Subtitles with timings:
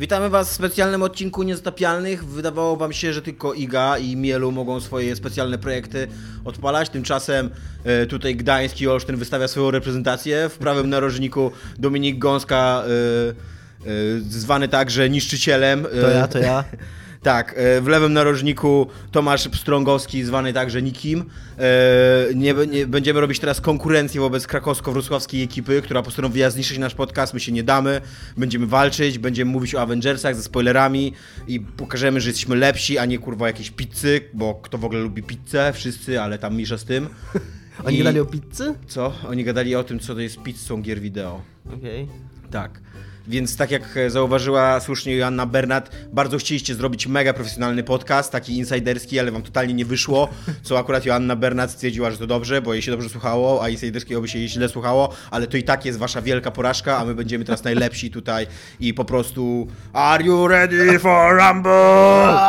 [0.00, 2.24] Witamy Was w specjalnym odcinku Niezatapialnych.
[2.24, 6.08] Wydawało Wam się, że tylko Iga i Mielu mogą swoje specjalne projekty
[6.44, 6.88] odpalać.
[6.88, 7.50] Tymczasem
[7.84, 10.48] e, tutaj Gdański Olsztyn wystawia swoją reprezentację.
[10.48, 15.86] W prawym narożniku Dominik Gąska, e, e, zwany także niszczycielem.
[16.00, 16.64] To ja, to ja.
[17.22, 21.24] Tak, e, w lewym narożniku Tomasz Pstrągowski, zwany także Nikim.
[21.58, 27.34] E, Nie, nie, będziemy robić teraz konkurencję wobec krakowsko-wrocławskiej ekipy, która postanowiła zniszczyć nasz podcast.
[27.34, 28.00] My się nie damy.
[28.36, 31.12] Będziemy walczyć, będziemy mówić o Avengersach ze spoilerami
[31.48, 35.22] i pokażemy, że jesteśmy lepsi, a nie kurwa jakieś pizzy, bo kto w ogóle lubi
[35.22, 35.72] pizzę?
[35.74, 37.08] Wszyscy, ale tam misza z tym.
[37.84, 38.74] Oni I- gadali o pizzy?
[38.88, 39.12] Co?
[39.28, 41.42] Oni gadali o tym, co to jest pizzą gier wideo.
[41.78, 42.08] Okej.
[42.50, 42.80] Tak.
[43.28, 48.58] Więc tak jak e, zauważyła słusznie Joanna Bernat, bardzo chcieliście zrobić mega profesjonalny podcast, taki
[48.58, 50.28] insiderski, ale wam totalnie nie wyszło,
[50.62, 54.20] co akurat Joanna Bernat stwierdziła, że to dobrze, bo jej się dobrze słuchało, a insiderskiego
[54.20, 57.14] by się jej źle słuchało, ale to i tak jest wasza wielka porażka, a my
[57.14, 58.46] będziemy teraz najlepsi tutaj
[58.80, 61.70] i po prostu Are you ready for Rumble?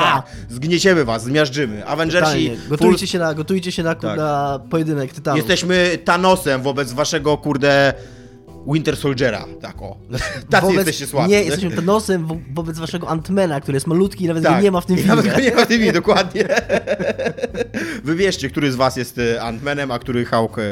[0.00, 0.26] Tak.
[0.48, 1.86] Zgnieciemy was, zmiażdżymy.
[1.86, 4.16] Avengersi Gotujcie się na, gotujcie się na, Tak.
[4.18, 5.38] na pojedynek tytanów.
[5.38, 7.94] Jesteśmy Thanosem wobec waszego, kurde,
[8.66, 9.44] Winter Soldiera.
[9.60, 9.96] Tak o.
[10.50, 11.30] Tacy Wobec- jesteście słabi.
[11.30, 14.56] Nie, jesteśmy Thanosem wo- wobec waszego Antmana, który jest malutki i nawet tak.
[14.56, 15.16] go nie ma w tym I filmie.
[15.16, 16.44] Nawet go nie ma w tym filmie, dokładnie.
[18.04, 20.62] Wybierzcie, który z was jest e, Ant-Manem, a który Hawk, e,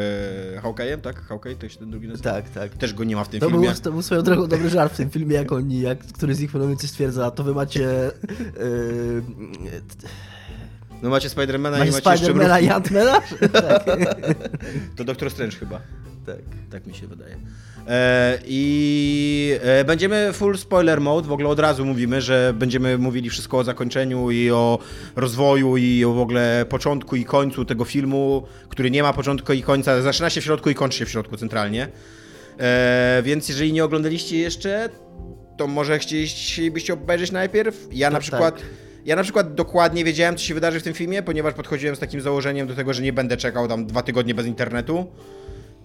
[0.60, 1.22] Hawkeye'em, tak?
[1.22, 2.30] Hawkeye to się ten drugi nazywa?
[2.32, 2.74] Tak, tak.
[2.74, 3.68] Też go nie ma w tym To filmie.
[3.70, 6.40] był, to był swoją drogą dobry żart w tym filmie, jak oni, jak któryś z
[6.40, 7.80] nich w pewnym momencie stwierdza, to wy macie...
[7.80, 9.22] Yy,
[11.02, 12.68] No macie Spidermana i macie macie jeszcze Spidermana i.
[12.68, 13.20] Antmana?
[13.52, 13.84] tak.
[14.96, 15.80] To Doctor Strange chyba.
[16.26, 16.36] tak.
[16.70, 17.36] Tak mi się wydaje.
[17.88, 21.28] E, I e, będziemy full spoiler mode.
[21.28, 24.78] W ogóle od razu mówimy, że będziemy mówili wszystko o zakończeniu i o
[25.16, 29.62] rozwoju i o w ogóle początku i końcu tego filmu, który nie ma początku i
[29.62, 30.02] końca.
[30.02, 31.88] Zaczyna się w środku i kończy się w środku centralnie.
[32.58, 34.88] E, więc jeżeli nie oglądaliście jeszcze,
[35.56, 37.88] to może chcielibyście obejrzeć najpierw.
[37.92, 38.54] Ja na Tak, przykład.
[38.56, 38.64] tak.
[39.04, 42.20] Ja na przykład dokładnie wiedziałem, co się wydarzy w tym filmie, ponieważ podchodziłem z takim
[42.20, 45.06] założeniem do tego, że nie będę czekał tam dwa tygodnie bez internetu.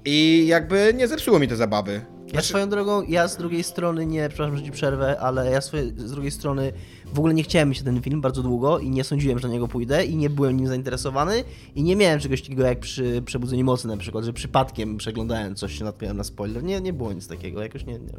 [0.06, 2.02] I jakby nie zepsuło mi te zabawy.
[2.25, 5.62] Ja Znaczy, swoją drogą, ja z drugiej strony nie, przepraszam, że ci przerwę, ale ja
[5.62, 6.74] swoje, z drugiej strony
[7.14, 9.68] w ogóle nie chciałem mieć ten film bardzo długo i nie sądziłem, że na niego
[9.68, 11.44] pójdę i nie byłem nim zainteresowany
[11.75, 15.78] i nie miałem czegoś takiego jak przy Przebudzeniu Mocy na przykład, że przypadkiem przeglądałem coś,
[15.78, 16.64] się natknąłem na spoiler.
[16.64, 18.14] Nie, nie było nic takiego, jakoś nie, nie.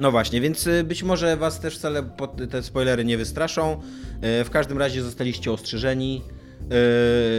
[0.00, 2.10] no właśnie, więc y, być może was też wcale
[2.50, 3.72] te spoilery nie wystraszą.
[4.40, 6.22] Y, W każdym razie zostaliście ostrzeżeni.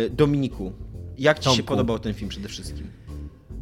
[0.05, 0.71] Y, Dominiku,
[1.17, 1.67] jak ci się Tomku.
[1.67, 2.87] podobał ten film przede wszystkim?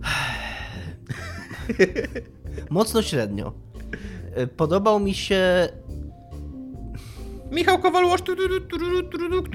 [2.69, 3.53] Mocno średnio.
[4.38, 5.69] Y, Podobał mi się
[7.51, 8.21] Michał Kowal-Łosz,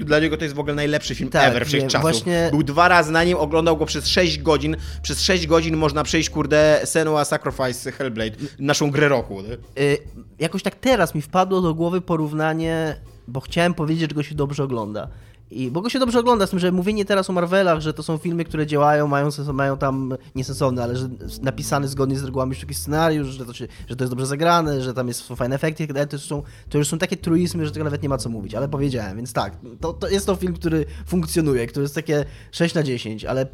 [0.05, 2.01] dla niego to jest w ogóle najlepszy film Tak, ever wszechczasów.
[2.01, 4.77] właśnie- Był dwa razy na nim, oglądał go przez 6 godzin.
[5.01, 9.41] Przez 6 godzin można przejść, kurde, Senua Sacrifice Hellblade, naszą grę roku.
[9.79, 9.97] Y,
[10.39, 12.95] jakoś tak teraz mi wpadło do głowy porównanie,
[13.27, 15.07] bo chciałem powiedzieć, że go się dobrze ogląda.
[15.51, 18.03] I, bo go się dobrze ogląda, z tym, że mówienie teraz o Marvelach, że to
[18.03, 21.09] są filmy, które działają, mają, sens, mają tam niesensowne, ale że
[21.41, 24.93] napisany zgodnie z regułami sztuki scenariusz, że to, się, że to jest dobrze zagrane, że
[24.93, 28.03] tam jest, są fajne efekty, to, są, to już są takie truizmy, że tego nawet
[28.03, 31.67] nie ma co mówić, ale powiedziałem, więc tak, to, to jest to film, który funkcjonuje,
[31.67, 33.45] który jest takie 6 na 10, ale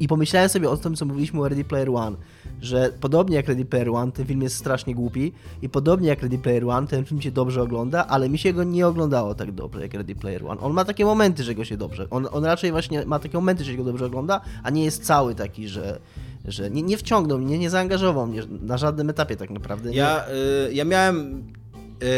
[0.00, 2.16] i pomyślałem sobie o tym, co mówiliśmy o Ready Player One,
[2.60, 5.32] że podobnie jak Ready Player One, ten film jest strasznie głupi
[5.62, 8.64] i podobnie jak Ready Player One, ten film się dobrze ogląda, ale mi się go
[8.64, 10.60] nie oglądało tak dobrze jak Ready Player One.
[10.60, 13.64] On ma takie momenty, że go się dobrze, on, on raczej właśnie ma takie momenty,
[13.64, 15.98] że się go dobrze ogląda, a nie jest cały taki, że,
[16.44, 19.92] że nie, nie wciągnął mnie, nie zaangażował mnie na żadnym etapie tak naprawdę.
[19.94, 20.24] Ja,
[20.68, 21.44] y, ja miałem.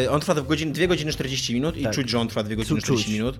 [0.05, 1.93] Y, on trwa w godzin, 2 godziny 40 minut i Tak.
[1.93, 2.85] czuć, że on trwa 2 godziny czuć.
[2.85, 3.39] 40 minut.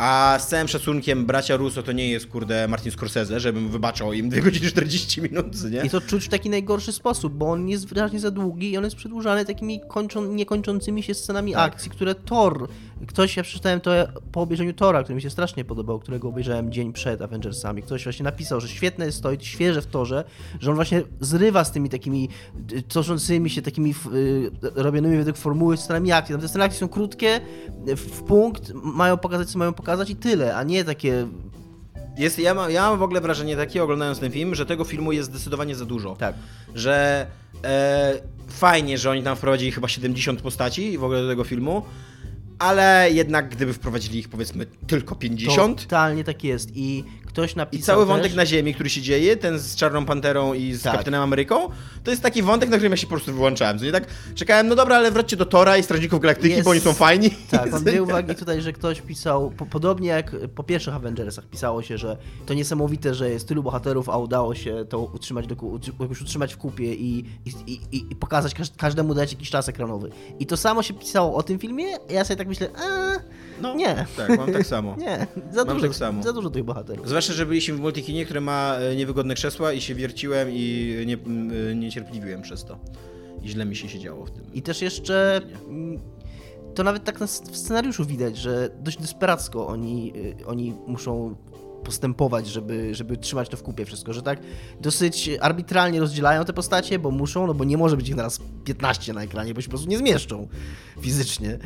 [0.00, 4.28] A z całym szacunkiem bracia Russo to nie jest kurde Martin Scorsese, żebym wybaczał im
[4.28, 5.80] 2 godziny 40 minut, nie?
[5.80, 8.84] I to czuć w taki najgorszy sposób, bo on jest wyraźnie za długi i on
[8.84, 11.72] jest przedłużany takimi kończą, niekończącymi się scenami Tak.
[11.74, 12.68] akcji, które Thor,
[13.06, 13.90] ktoś, ja przeczytałem to
[14.32, 18.24] po obejrzeniu Tora, który mi się strasznie podobał, którego obejrzałem dzień przed Avengersami, ktoś właśnie
[18.24, 20.24] napisał, że świetne jest to i świeże w Torze,
[20.60, 22.28] że on właśnie zrywa z tymi takimi
[22.72, 26.32] y, tworzącymi się, takimi y, robionymi według formuły scenami akcji.
[26.32, 27.40] Tam te sceny akcji są krótkie,
[27.86, 31.26] w w punkt, mają pokazać, co mają pokazać i tyle, a nie takie...
[32.18, 35.12] Jest, ja, mam, ja mam w ogóle wrażenie takie, oglądając ten film, że tego filmu
[35.12, 36.16] jest zdecydowanie za dużo.
[36.16, 36.34] Tak.
[36.74, 37.26] Że
[37.64, 38.14] e,
[38.48, 41.82] fajnie, że oni tam wprowadzili chyba 70 postaci w ogóle do tego filmu,
[42.60, 46.70] ale jednak gdyby wprowadzili ich powiedzmy tylko 50, Totalnie tak jest.
[46.74, 50.06] I ktoś I napisał cały wątek też, na Ziemi, który się dzieje, ten z Czarną
[50.06, 50.92] Panterą i z Tak.
[50.92, 51.68] Kapitanem Ameryką,
[52.04, 53.76] to jest taki wątek, na którym ja się po prostu wyłączałem.
[53.82, 56.80] Nie tak czekałem, no dobra, ale wróćcie do Tora i Strażników Galaktyki, Jest- bo oni
[56.80, 57.30] są fajni.
[57.50, 61.82] Tak, mam dwie uwagi tutaj, że ktoś pisał, po, podobnie jak po pierwszych Avengersach pisało
[61.82, 62.16] się, że
[62.46, 65.54] to niesamowite, że jest tylu bohaterów, a udało się to utrzymać, do,
[66.20, 70.10] utrzymać w kupie i, i, i, i pokazać, każ, każdemu dać jakiś czas ekranowy.
[70.38, 73.16] I to samo się pisało o tym filmie, a ja sobie tak myślę, a,
[73.60, 74.06] No, nie.
[74.16, 74.96] Tak, mam tak samo.
[75.00, 76.22] Nie, za Mam dużo, tak samo.
[76.22, 77.08] za dużo tych bohaterów.
[77.08, 81.14] Zwłaszcza, że byliśmy w multikinie, które ma e, niewygodne krzesła i się wierciłem i nie,
[81.70, 82.78] e, niecierpliwiłem przez to.
[83.42, 84.44] I źle mi się siedziało w tym.
[84.54, 85.40] I też jeszcze
[86.74, 91.36] to nawet tak w scenariuszu widać, że dość desperacko oni, y, oni muszą
[91.84, 94.40] postępować, żeby, żeby trzymać to w kupie wszystko, że tak
[94.80, 99.12] dosyć arbitralnie rozdzielają te postacie, bo muszą, no bo nie może być ich naraz 15
[99.12, 100.48] na ekranie, bo się po prostu nie zmieszczą
[101.00, 101.58] fizycznie.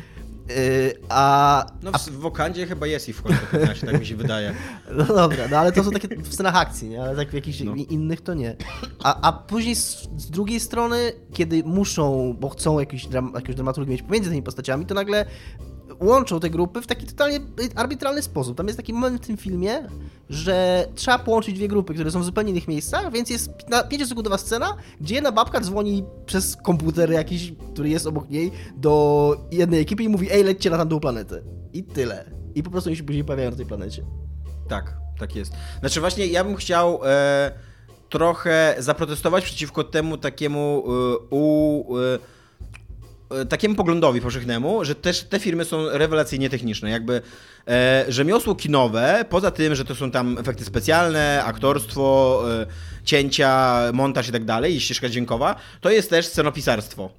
[0.51, 4.15] Y, A, No w, w Wokandzie chyba jest ich w końcu 15, tak mi się
[4.15, 4.53] wydaje.
[4.97, 7.03] No dobra, no ale to są takie w scenach akcji, nie?
[7.03, 7.73] Ale tak w jakichś No.
[7.75, 8.55] innych to nie.
[9.03, 13.91] A, a później z, z drugiej strony, kiedy muszą, bo chcą jakiś dram, jakąś dramaturgię
[13.91, 15.25] mieć pomiędzy tymi postaciami, to nagle
[15.99, 17.39] łączą te grupy w taki totalnie
[17.75, 18.57] arbitralny sposób.
[18.57, 19.87] Tam jest taki moment w tym filmie,
[20.29, 24.77] że trzeba połączyć dwie grupy, które są w zupełnie innych miejscach, więc jest 5-sekundowa scena,
[25.01, 30.09] gdzie jedna babka dzwoni przez komputer jakiś, który jest obok niej, do jednej ekipy i
[30.09, 31.41] mówi, ej, lećcie na tamtą planetę.
[31.73, 32.31] I tyle.
[32.55, 34.05] I po prostu oni się później pojawiają na tej planecie.
[34.67, 35.53] Tak, tak jest.
[35.79, 37.51] Znaczy właśnie ja bym chciał e,
[38.09, 41.97] trochę zaprotestować przeciwko temu takiemu e, u...
[41.97, 42.34] E,
[43.49, 46.89] takiemu poglądowi powszechnemu, że też te filmy są rewelacyjnie techniczne.
[46.89, 47.21] Jakby
[47.67, 52.65] e, rzemiosło kinowe, poza tym, że to są tam efekty specjalne, aktorstwo, e,
[53.03, 57.09] cięcia, montaż i tak dalej, i ścieżka dźwiękowa, to jest też scenopisarstwo.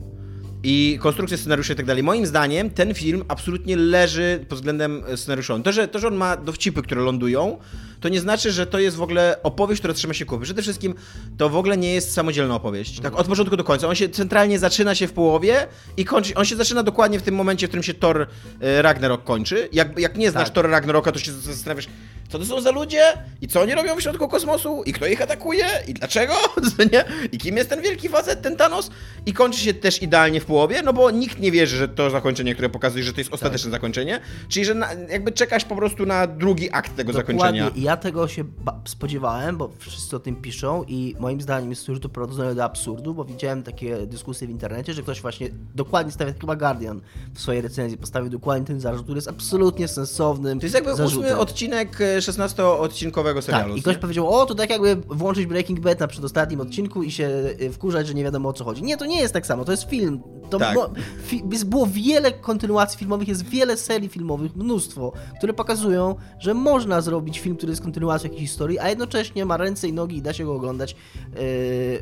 [0.62, 2.02] I konstrukcja scenariusza i tak dalej.
[2.02, 5.62] Moim zdaniem ten film absolutnie leży pod względem e, scenariuszowym.
[5.62, 7.58] To że, to, że on ma dowcipy, które lądują,
[8.00, 10.44] to nie znaczy, że to jest w ogóle opowieść, która trzyma się kupy.
[10.44, 10.94] Przede wszystkim
[11.38, 13.00] to w ogóle nie jest samodzielna opowieść.
[13.00, 13.88] Tak, od początku do końca.
[13.88, 15.66] On się centralnie zaczyna się w połowie
[15.96, 16.34] i kończy.
[16.34, 18.26] On się zaczyna dokładnie w tym momencie, w którym się Thor
[18.60, 19.68] e, Ragnarok kończy.
[19.72, 20.54] Jak, jak nie znasz Tak.
[20.54, 21.88] Thor Ragnaroka, to się zastanawiasz,
[22.28, 23.02] co to są za ludzie
[23.40, 26.34] i co oni robią w środku kosmosu i kto ich atakuje i dlaczego,
[26.92, 27.04] nie?
[27.32, 28.90] I kim jest ten wielki facet, ten Thanos
[29.26, 32.54] i kończy się też idealnie w połowie, no bo nikt nie wierzy, że to zakończenie,
[32.54, 36.26] które pokazuje, że to jest ostateczne zakończenie, czyli że na, jakby czekasz po prostu na
[36.26, 37.64] drugi akt tego zakończenia.
[37.64, 37.82] Dokładnie.
[37.82, 38.44] I ja tego się
[38.84, 43.14] spodziewałem, bo wszyscy o tym piszą i moim zdaniem jest to już doprowadzone do absurdu,
[43.14, 47.00] bo widziałem takie dyskusje w internecie, że ktoś właśnie dokładnie stawia, chyba Guardian
[47.34, 51.24] w swojej recenzji postawił dokładnie ten zarzut, który jest absolutnie sensownym To jest jakby zarzutem.
[51.24, 53.68] ósmy odcinek e, 16-odcinkowego serialu.
[53.68, 57.10] Tak, i ktoś powiedział, o, to tak jakby włączyć Breaking Bad na przedostatnim odcinku i
[57.10, 57.28] się
[57.60, 58.82] y, wkurzać, że nie wiadomo o co chodzi.
[58.82, 60.20] Nie, to nie jest tak samo, to jest film.
[60.50, 60.74] To Tak.
[60.74, 60.90] mo-
[61.30, 67.38] fi- było wiele kontynuacji filmowych, jest wiele serii filmowych, mnóstwo, które pokazują, że można zrobić
[67.40, 70.44] film, który jest kontynuacją jakiejś historii, a jednocześnie ma ręce i nogi i da się
[70.44, 70.98] go oglądać yy,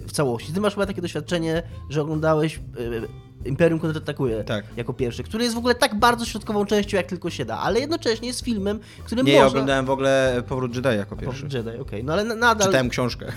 [0.07, 0.53] w całości.
[0.53, 3.09] Ty masz chyba takie doświadczenie, że oglądałeś yy,
[3.45, 4.65] Imperium kontratakuje Tak.
[4.77, 7.81] jako pierwszy, który jest w ogóle tak bardzo środkową częścią, jak tylko się da, ale
[7.81, 9.41] jednocześnie jest filmem, który Nie, można...
[9.45, 11.49] ja oglądałem w ogóle Powrót Jedi jako pierwszy.
[11.53, 12.67] Jedi, okej, no ale na- nadal...
[12.67, 13.33] Czytałem książkę.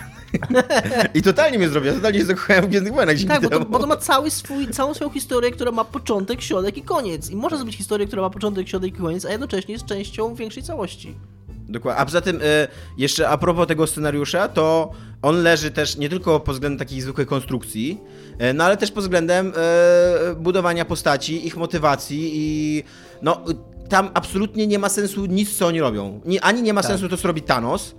[1.13, 3.87] I totalnie mnie zrobiło, totalnie się zakochałem w Gwiezdnych Wojnach Tak, bo to, bo to
[3.87, 7.29] ma cały swój, całą swoją historię, która ma początek, środek i koniec.
[7.29, 10.63] I można zrobić historię, która ma początek, środek i koniec, a jednocześnie jest częścią większej
[10.63, 11.15] całości.
[11.69, 12.01] Dokładnie.
[12.01, 12.67] A poza tym, e,
[12.97, 14.91] jeszcze a propos tego scenariusza, to
[15.21, 17.99] on leży też nie tylko pod względem takiej zwykłej konstrukcji,
[18.39, 22.83] e, no ale też pod względem e, budowania postaci, ich motywacji i
[23.21, 23.45] no
[23.89, 26.21] tam absolutnie nie ma sensu nic, co oni robią.
[26.25, 26.91] Nie, ani nie ma Tak.
[26.91, 27.95] sensu to, co robi Thanos,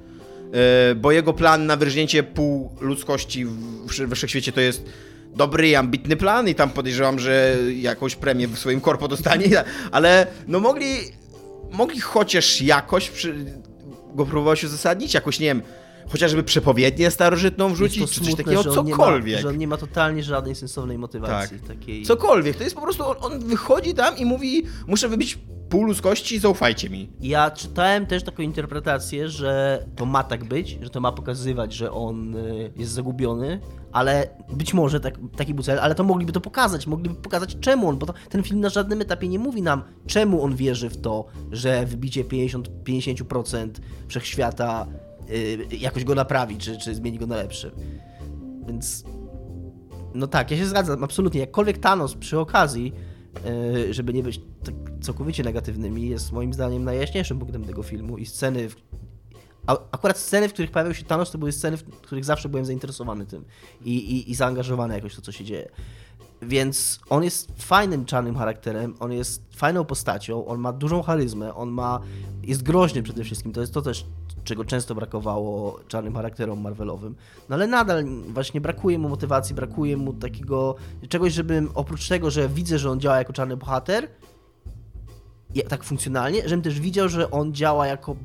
[0.97, 4.85] bo jego plan na wyrżnięcie pół ludzkości w, w wszechświecie to jest
[5.35, 10.27] dobry i ambitny plan i tam podejrzewam, że jakąś premię w swoim korpo dostanie, ale
[10.47, 10.97] no mogli
[11.71, 13.35] mogli chociaż jakoś przy...
[14.15, 15.63] go próbować uzasadnić, jakoś, nie wiem,
[16.09, 19.37] chociażby przepowiednię starożytną wrzucić, czy coś takiego, że cokolwiek.
[19.37, 21.61] Ma, że on nie ma totalnie żadnej sensownej motywacji.
[21.61, 22.03] Takiej...
[22.03, 26.39] Cokolwiek, to jest po prostu, on, on wychodzi tam i mówi, muszę wybić pół ludzkości,
[26.39, 27.11] zaufajcie mi.
[27.21, 31.93] Ja czytałem też taką interpretację, że to ma tak być, że to ma pokazywać, że
[31.93, 33.61] on y, jest zagubiony,
[33.93, 37.89] ale być może tak, taki był cel, ale to mogliby to pokazać, mogliby pokazać czemu
[37.89, 41.01] on, bo to, ten film na żadnym etapie nie mówi nam, czemu on wierzy w
[41.01, 43.69] to, że wybicie 50, 50%
[44.09, 44.87] wszechświata
[45.31, 47.71] y, jakoś go naprawi, czy, czy zmieni go na lepszy.
[48.67, 49.05] Więc
[50.15, 51.41] no tak, ja się zgadzam, absolutnie.
[51.41, 52.93] Jakkolwiek Thanos przy okazji,
[53.45, 54.41] yy, żeby nie być
[55.01, 58.77] całkowicie negatywnymi, jest moim zdaniem najjaśniejszym punktem tego filmu i sceny, w,
[59.67, 63.27] akurat sceny, w których pojawiał się Thanos, to były sceny, w których zawsze byłem zainteresowany
[63.27, 63.45] tym
[63.85, 65.69] i, i, i zaangażowany jakoś w to, co się dzieje.
[66.43, 71.71] Więc on jest fajnym czarnym charakterem, on jest fajną postacią, on ma dużą charyzmę, on
[71.71, 72.01] ma.
[72.43, 73.53] jest groźny przede wszystkim.
[73.53, 74.07] To jest to też,
[74.45, 77.15] czego często brakowało czarnym charakterom Marvelowym.
[77.49, 80.75] No ale nadal właśnie brakuje mu motywacji, brakuje mu takiego
[81.09, 84.09] czegoś, żebym oprócz tego, że widzę, że on działa jako czarny bohater,
[85.69, 88.17] tak funkcjonalnie, żebym też widział, że on działa jako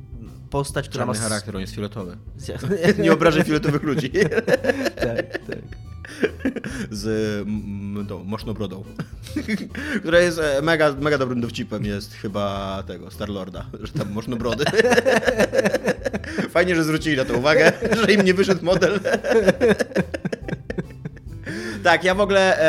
[0.50, 1.28] postać, która Czarny ma.
[1.28, 2.16] charakter, on jest fioletowy.
[3.02, 4.10] Nie obrażaj fioletowych ludzi.
[5.06, 5.58] tak, tak.
[6.90, 7.46] Z
[8.08, 8.84] tą moszną brodą.
[10.00, 14.64] Która jest e, mega, mega dobrym dowcipem, jest chyba tego, Starlorda, że tam moszno brody.
[16.50, 17.72] Fajnie, że zwrócili na to uwagę,
[18.06, 19.00] że im nie wyszedł model.
[21.84, 22.60] Tak, ja w ogóle,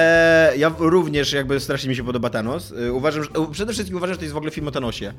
[0.52, 2.74] e, ja również jakby strasznie mi się podoba Thanos.
[2.88, 5.14] E, uważam, że, e, przede wszystkim uważam, że to jest w ogóle film o Thanosie.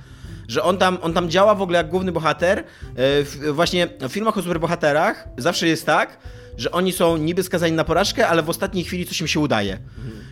[0.48, 2.58] Że on tam, on tam działa w ogóle jak główny bohater.
[2.58, 2.64] E,
[2.96, 6.18] w, właśnie w filmach o superbohaterach zawsze jest tak,
[6.56, 9.78] że oni są niby skazani na porażkę, ale w ostatniej chwili coś im się udaje.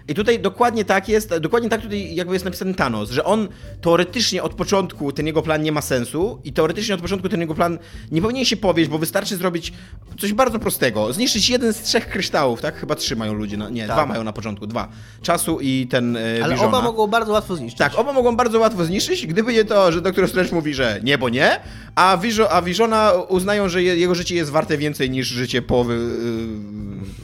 [0.09, 3.49] I tutaj dokładnie tak jest, dokładnie tak tutaj jakby jest napisany Thanos, że on
[3.81, 7.55] teoretycznie od początku ten jego plan nie ma sensu i teoretycznie od początku ten jego
[7.55, 7.79] plan
[8.13, 9.73] nie powinien się powieść, bo wystarczy zrobić
[10.21, 11.13] coś bardzo prostego.
[11.13, 12.77] Zniszczyć jeden z trzech kryształów, tak?
[12.77, 13.97] Chyba trzy mają ludzie, na, nie, Tak.
[13.97, 14.89] dwa mają na początku, dwa.
[15.23, 17.79] Czasu i ten e, Ale oba mogą bardzo łatwo zniszczyć.
[17.79, 21.19] Tak, oba mogą bardzo łatwo zniszczyć, gdyby nie to, że Doktor Strange mówi, że nie,
[21.19, 21.61] bo nie,
[21.95, 25.99] a, Vision, a Visiona uznają, że je, jego życie jest warte więcej niż życie połowy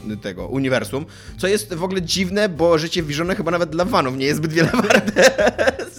[0.07, 1.05] yy, tego uniwersum,
[1.37, 4.53] co jest w ogóle dziwne, bo życie Visiona chyba nawet dla fanów nie jest zbyt
[4.53, 5.90] wiele warte.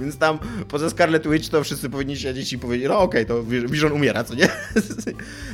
[0.00, 3.92] Więc tam poza Scarlet Witch to wszyscy powinni siedzieć i powiedzieć, no okej, to Vision
[3.92, 4.48] umiera, co nie?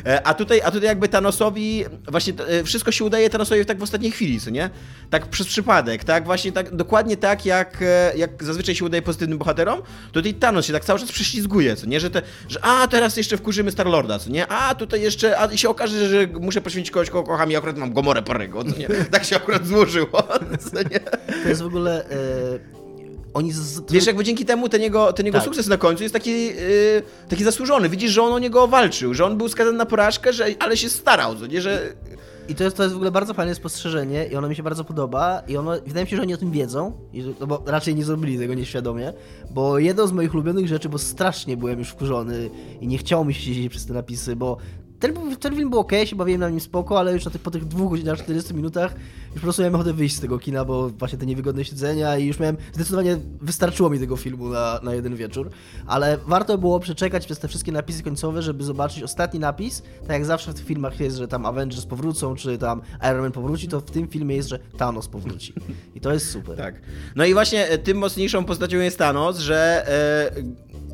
[0.07, 3.83] E, a tutaj, a tutaj jakby Thanosowi, właśnie e, wszystko się udaje Thanosowi tak w
[3.83, 4.71] ostatniej chwili, co nie?
[5.11, 6.25] Tak przez przypadek, tak?
[6.25, 10.67] Właśnie tak, dokładnie tak, jak, e, jak zazwyczaj się udaje pozytywnym bohaterom, to tutaj Thanos
[10.67, 12.01] się tak cały czas prześlizguje, co nie?
[12.01, 14.47] Że, te, że a, teraz jeszcze wkurzymy Star-Lorda, co nie?
[14.47, 17.93] A, tutaj jeszcze, a się okaże, że muszę poświęcić kogoś, kogo kocham i akurat mam
[17.93, 18.89] Gomorę Parego, co nie?
[18.89, 20.23] Tak się akurat złożyło,
[20.71, 21.01] co nie?
[21.43, 22.05] To jest w ogóle.
[22.11, 22.72] E,
[23.35, 23.53] oni.
[23.53, 25.45] Z, Wiesz, jakby dzięki temu ten jego, ten jego Tak.
[25.45, 27.89] sukces na końcu jest taki, yy, taki zasłużony.
[27.89, 30.89] Widzisz, że on o niego walczył, że on był skazany na porażkę, że, ale się
[30.91, 31.93] starał, co nie, że...
[32.49, 34.85] I to jest, to jest w ogóle bardzo fajne spostrzeżenie i ono mi się bardzo
[34.85, 36.93] podoba i ono, wydaje mi się, że oni o tym wiedzą,
[37.41, 39.13] no bo raczej nie zrobili tego nieświadomie,
[39.51, 43.35] bo jedną z moich ulubionych rzeczy, bo strasznie byłem już wkurzony i nie chciało mi
[43.35, 44.57] się siedzieć przez te napisy, bo
[45.03, 47.51] ten, ten film był ok, się bawiłem na nim spoko, ale już na tych, po
[47.51, 48.95] tych dwóch godzinach, 40 minutach
[49.27, 52.27] już po prostu miałem ochotę wyjść z tego kina, bo właśnie te niewygodne siedzenia i
[52.27, 55.51] już miałem, zdecydowanie wystarczyło mi tego filmu na, na jeden wieczór,
[55.87, 60.25] ale warto było przeczekać przez te wszystkie napisy końcowe, żeby zobaczyć ostatni napis, tak jak
[60.25, 63.81] zawsze w tych filmach jest, że tam Avengers powrócą, czy tam Iron Man powróci, to
[63.81, 65.55] w tym filmie jest, że Thanos powróci.
[65.95, 66.57] I to jest super.
[66.57, 66.75] Tak.
[67.17, 70.43] No i właśnie e, tym mocniejszą postacią jest Thanos, że e,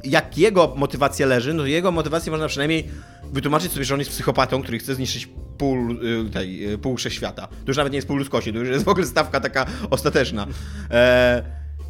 [0.05, 2.89] jak jego motywacja leży, no to jego motywację można przynajmniej
[3.33, 7.47] wytłumaczyć sobie, że on jest psychopatą, który chce zniszczyć pół, e, tej, e, pół wszechświata.
[7.47, 10.47] To już nawet nie jest pół ludzkości, to już jest w ogóle stawka taka ostateczna.
[10.91, 11.43] E,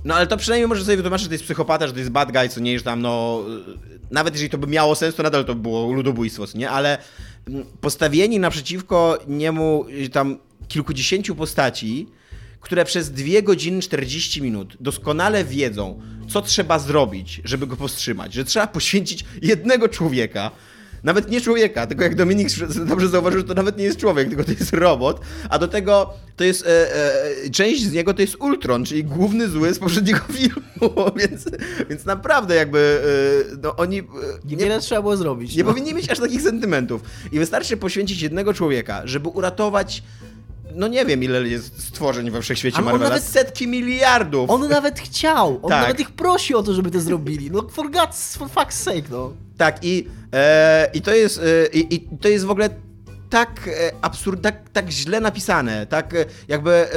[0.04, 2.32] no ale to przynajmniej może sobie wytłumaczyć, że to jest psychopata, że to jest bad
[2.32, 3.44] guy, co nie, że tam no...
[3.84, 6.70] e, Nawet jeżeli to by miało sens, to nadal to by było ludobójstwo, co nie?
[6.70, 6.98] Ale
[7.48, 12.06] mm, postawieni naprzeciwko niemu tam kilkudziesięciu postaci,
[12.60, 18.44] które przez 2 godziny 40 minut doskonale wiedzą, co trzeba zrobić, żeby go powstrzymać, że
[18.44, 20.50] trzeba poświęcić jednego człowieka,
[21.04, 22.48] nawet nie człowieka, tylko jak Dominik
[22.86, 26.44] dobrze zauważył, to nawet nie jest człowiek, tylko to jest robot, a do tego to
[26.44, 26.96] jest e,
[27.46, 31.44] e, część z niego to jest Ultron, czyli główny zły z poprzedniego filmu, więc,
[31.90, 33.00] więc naprawdę jakby
[33.52, 34.02] e, no, oni e,
[34.44, 35.56] Niewiele trzeba było zrobić.
[35.56, 35.68] nie no.
[35.68, 37.02] powinni mieć aż takich sentymentów.
[37.32, 40.02] I wystarczy poświęcić jednego człowieka, żeby uratować.
[40.74, 43.10] No nie wiem, ile jest stworzeń we wszechświecie Ale on Marvela.
[43.10, 44.50] nawet- Setki miliardów.
[44.50, 45.82] On nawet chciał, on Tak.
[45.82, 47.50] nawet ich prosi o to, żeby to zrobili.
[47.50, 49.32] No for God's, for fuck's sake, no.
[49.56, 52.70] Tak, i, e, i, to jest, e, i, i to jest w ogóle
[53.30, 56.88] tak e, absurd, tak, tak źle napisane, tak e, jakby e,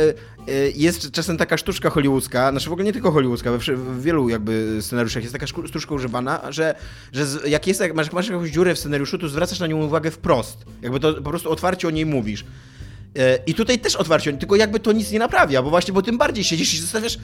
[0.75, 5.23] jest czasem taka sztuczka hollywoodzka, znaczy w ogóle nie tylko hollywoodzka, w wielu jakby scenariuszach
[5.23, 6.75] jest taka sztuczka używana, że,
[7.13, 10.11] że jak jest, jak masz, masz jakąś dziurę w scenariuszu, to zwracasz na nią uwagę
[10.11, 10.57] wprost.
[10.81, 12.45] Jakby to po prostu otwarcie o niej mówisz.
[13.19, 16.17] E, I tutaj też otwarcie, tylko jakby to nic nie naprawia, bo właśnie, bo tym
[16.17, 17.17] bardziej siedzisz i zostawiasz,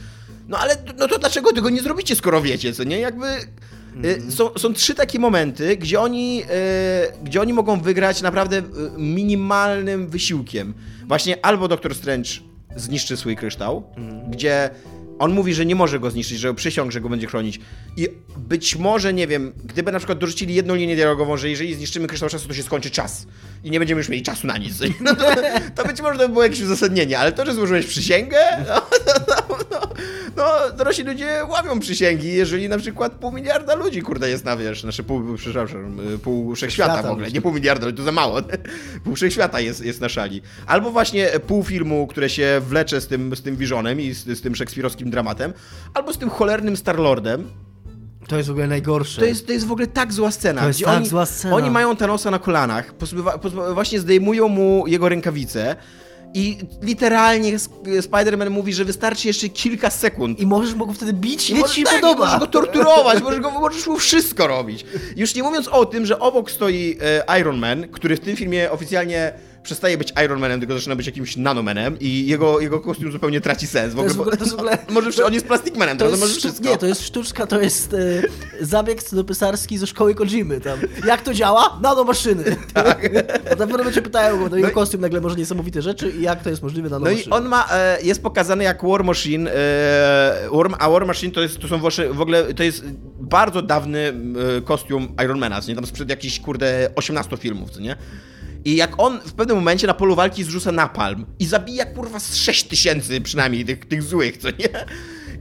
[0.47, 2.99] no ale no to dlaczego tego nie zrobicie, skoro wiecie, co nie?
[2.99, 8.61] Jakby e, są, są trzy takie momenty, gdzie oni, e, gdzie oni mogą wygrać naprawdę
[8.97, 10.73] minimalnym wysiłkiem.
[11.07, 12.29] Właśnie albo Doktor Strange
[12.75, 13.83] zniszczy swój kryształ,
[14.29, 14.69] gdzie
[15.19, 17.59] on mówi, że nie może go zniszczyć, że przysiąg, że go będzie chronić.
[17.97, 18.07] I
[18.37, 22.29] być może, nie wiem, gdyby na przykład dorzucili jedną linię dialogową, że jeżeli zniszczymy kryształ
[22.29, 23.27] czasu, to się skończy czas.
[23.63, 24.73] I nie będziemy już mieli czasu na nic.
[25.01, 25.25] No to,
[25.75, 28.81] to być może to by było jakieś uzasadnienie, ale to, że złożyłeś przysięgę, no,
[29.27, 29.35] no,
[29.81, 29.87] no,
[30.37, 34.81] no, dorośli ludzie łamią przysięgi, jeżeli na przykład pół miliarda ludzi, kurde, jest na, wiesz,
[34.81, 38.37] znaczy pół, przepraszam, pół wszechświata w ogóle, nie pół miliarda, to za mało,
[39.03, 40.41] pół wszechświata jest, jest na szali.
[40.65, 44.41] Albo właśnie pół filmu, które się wlecze z tym, z tym Visionem i z, z
[44.41, 45.53] tym szekspirowskim dramatem,
[45.93, 47.49] albo z tym cholernym Starlordem,
[48.27, 49.21] to jest w ogóle najgorsze.
[49.21, 50.61] To jest, to jest w ogóle tak zła scena.
[50.61, 51.55] To jest tak oni, zła scena.
[51.55, 52.93] Oni mają Thanosa na kolanach,
[53.73, 55.75] właśnie zdejmują mu jego rękawice
[56.33, 57.57] i literalnie
[58.01, 60.39] Spider-Man mówi, że wystarczy jeszcze kilka sekund.
[60.39, 62.25] I możesz go wtedy bić, ile ci się tak, podoba.
[62.25, 64.85] Możesz go torturować, możesz, go, możesz mu wszystko robić.
[65.15, 68.71] Już nie mówiąc o tym, że obok stoi e, Iron Man, który w tym filmie
[68.71, 69.33] oficjalnie
[69.67, 73.67] przestaje być Iron Manem, tylko zaczyna być jakimś nanomanem i jego, jego kostium zupełnie traci
[73.67, 73.93] sens.
[73.93, 76.33] W ogóle, to jest w ogóle, to może on jest Plastic Manem, to, to może
[76.33, 76.69] wszystko.
[76.69, 77.97] Nie, to jest sztuczka, to jest e,
[78.61, 80.79] zabieg scenopysarski ze szkoły Kojimy tam.
[81.05, 81.79] Jak to działa?
[81.81, 82.43] Nanomaszyny.
[82.73, 83.09] Tak.
[83.51, 86.21] A tam w cię pytają, bo to jego no kostium nagle może niesamowite rzeczy i
[86.21, 87.23] jak to jest możliwe nanomaszyny.
[87.27, 91.31] No i on ma, e, jest pokazany jak War Machine, e, War, a War Machine
[91.31, 91.79] to jest, to są
[92.13, 92.83] w ogóle, to jest
[93.19, 94.13] bardzo dawny
[94.57, 95.75] e, kostium Ironmana, nie?
[95.75, 97.95] Tam sprzed jakichś, kurde, 18 filmów, co nie?
[98.65, 102.35] I jak on w pewnym momencie na polu walki zrzuca napalm i zabija kurwa z
[102.35, 104.85] 6 tysięcy przynajmniej tych, tych złych, co nie?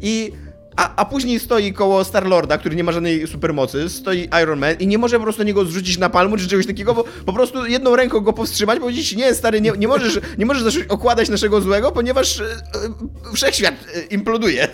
[0.03, 0.33] I
[0.77, 4.87] a, a później stoi koło Star-Lorda, który nie ma żadnej supermocy, stoi Iron Man i
[4.87, 7.97] nie może po prostu niego zrzucić na palmu czy czegoś takiego, bo po prostu jedną
[7.97, 12.41] ręką go powstrzymać, powiedzieć, nie stary, nie, nie możesz, nie możesz okładać naszego złego, ponieważ
[12.41, 14.69] e, e, wszechświat e, imploduje.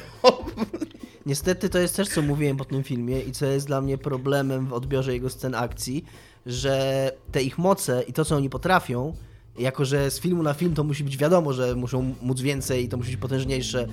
[1.26, 4.66] Niestety to jest też, co mówiłem po tym filmie i co jest dla mnie problemem
[4.66, 6.04] w odbiorze jego scen akcji,
[6.46, 9.14] że te ich moce i to, co oni potrafią,
[9.58, 12.88] jako że z filmu na film to musi być wiadomo, że muszą móc więcej i
[12.88, 13.86] to musi być potężniejsze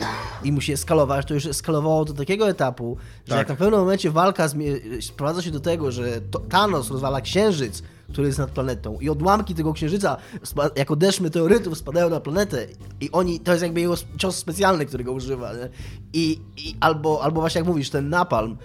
[0.44, 3.38] i musi eskalować, to już eskalowało do takiego etapu, że tak.
[3.38, 4.50] jak na pewnym momencie walka
[5.02, 9.74] sprowadza się do tego, że Thanos rozwala księżyc, który jest nad planetą i odłamki tego
[9.74, 10.18] księżyca
[10.76, 12.68] jako deszcz meteorytów spadają na planetę
[13.02, 15.52] i oni, to jest jakby jego cios specjalny, którego używa
[16.14, 18.58] I, I, albo, albo właśnie jak mówisz, ten napalm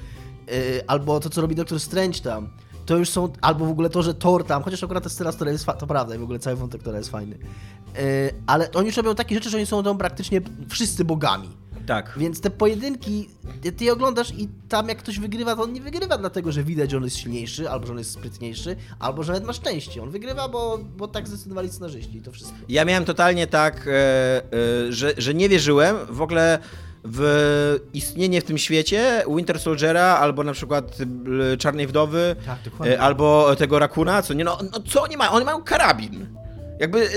[0.47, 0.55] yy,
[0.87, 2.49] albo to, co robi Doktor Strange tam
[2.87, 5.51] to już są, albo w ogóle to, że Thor tam, chociaż akurat ta scena, która
[5.51, 8.01] jest, to prawda i w ogóle cały wątek, która jest fajny, yy,
[8.47, 11.49] ale oni już robią takie rzeczy, że oni są tam praktycznie wszyscy bogami.
[11.87, 12.15] Tak.
[12.17, 13.29] Więc te pojedynki,
[13.77, 16.91] ty je oglądasz i tam jak ktoś wygrywa, to on nie wygrywa dlatego, że widać,
[16.91, 20.03] że on jest silniejszy, albo że on jest sprytniejszy, albo że nawet ma szczęście.
[20.03, 22.59] On wygrywa, bo, bo tak zdecydowali scenarzyści i to wszystko.
[22.69, 26.59] Ja miałem totalnie tak, e, e, że, że nie wierzyłem w ogóle
[27.05, 30.97] w istnienie w tym świecie Winter Soldiera albo na przykład
[31.53, 32.59] e, Czarnej Wdowy tak,
[32.99, 35.31] albo tego Rakuna, co nie, no, no co oni mają?
[35.31, 36.27] Oni mają karabin.
[36.81, 37.09] Jakby,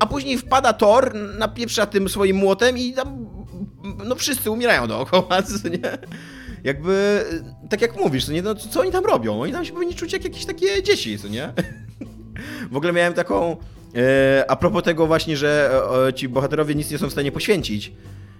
[0.00, 3.26] a później wpada Thor, napieprza tym swoim młotem i tam,
[4.04, 5.98] no wszyscy umierają dookoła, co nie?
[6.64, 7.24] Jakby,
[7.70, 8.42] tak jak mówisz, co, nie?
[8.42, 9.42] No, co oni tam robią?
[9.42, 11.52] Oni tam się powinni czuć jak jakieś takie dzieci, co nie?
[12.72, 13.56] W ogóle miałem taką,
[14.48, 15.82] a propos tego właśnie, że
[16.14, 17.92] ci bohaterowie nic nie są w stanie poświęcić,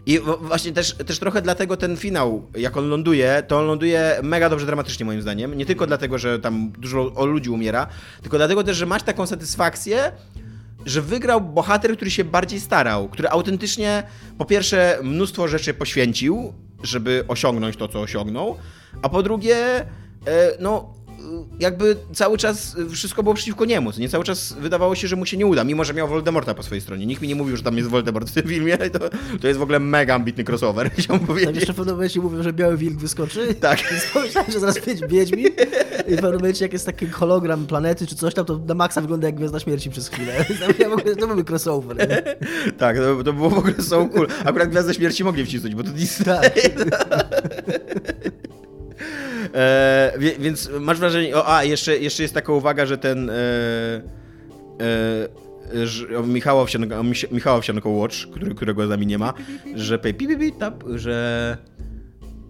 [0.07, 4.49] i właśnie też, też trochę dlatego ten finał, jak on ląduje, to on ląduje mega
[4.49, 5.55] dobrze dramatycznie moim zdaniem.
[5.55, 7.87] Nie tylko dlatego, że tam dużo ludzi umiera,
[8.23, 10.13] tylko dlatego też, że masz taką satysfakcję,
[10.87, 14.03] że wygrał bohater, który się bardziej starał, który autentycznie
[14.39, 18.57] po pierwsze mnóstwo rzeczy poświęcił, żeby osiągnąć to, co osiągnął,
[19.03, 19.87] a po drugie, e,
[20.61, 20.95] no
[21.61, 23.91] jakby cały czas wszystko było przeciwko niemu.
[23.99, 26.63] Nie cały czas wydawało się, że mu się nie uda, mimo że miał Voldemorta po
[26.63, 27.07] swojej stronie.
[27.07, 28.79] Nikt mi nie mówił, że tam jest Voldemort w tym filmie.
[28.93, 28.99] To,
[29.41, 31.47] to jest w ogóle mega ambitny crossover, chciałbym powiedzieć.
[31.47, 33.55] Tak, jeszcze w pewnym momencie mówią, że biały wilk wyskoczy.
[33.55, 33.79] Tak.
[34.15, 35.47] Pomyślałem, że zaraz będzie Wiedźmin.
[36.09, 39.01] I w pewnym momencie, jak jest taki hologram planety czy coś tam, to na maksa
[39.01, 40.45] wygląda jak Gwiazda Śmierci przez chwilę.
[41.21, 42.09] To byłby crossover.
[42.09, 42.23] Nie?
[42.73, 44.29] Tak, to, to było w ogóle so cool.
[44.45, 46.25] Akurat Gwiazdę Śmierci mogli wcisnąć, bo to Disney.
[46.25, 46.53] Tak.
[49.55, 51.37] E, więc masz wrażenie.
[51.37, 53.31] O, a, jeszcze, jeszcze jest taka uwaga, że ten.
[53.31, 55.29] E, e,
[57.31, 59.35] Michała Wsianko, Watch, który, którego z nami nie ma,
[59.75, 59.99] że
[60.95, 61.59] że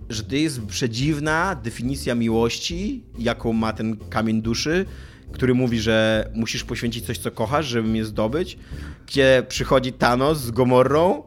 [0.09, 4.87] że to jest przedziwna definicja miłości, jaką ma ten kamień duszy,
[5.33, 8.59] który mówi, że musisz poświęcić coś, co kochasz, żeby mnie zdobyć,
[9.07, 11.23] gdzie przychodzi Thanos z Gomorrą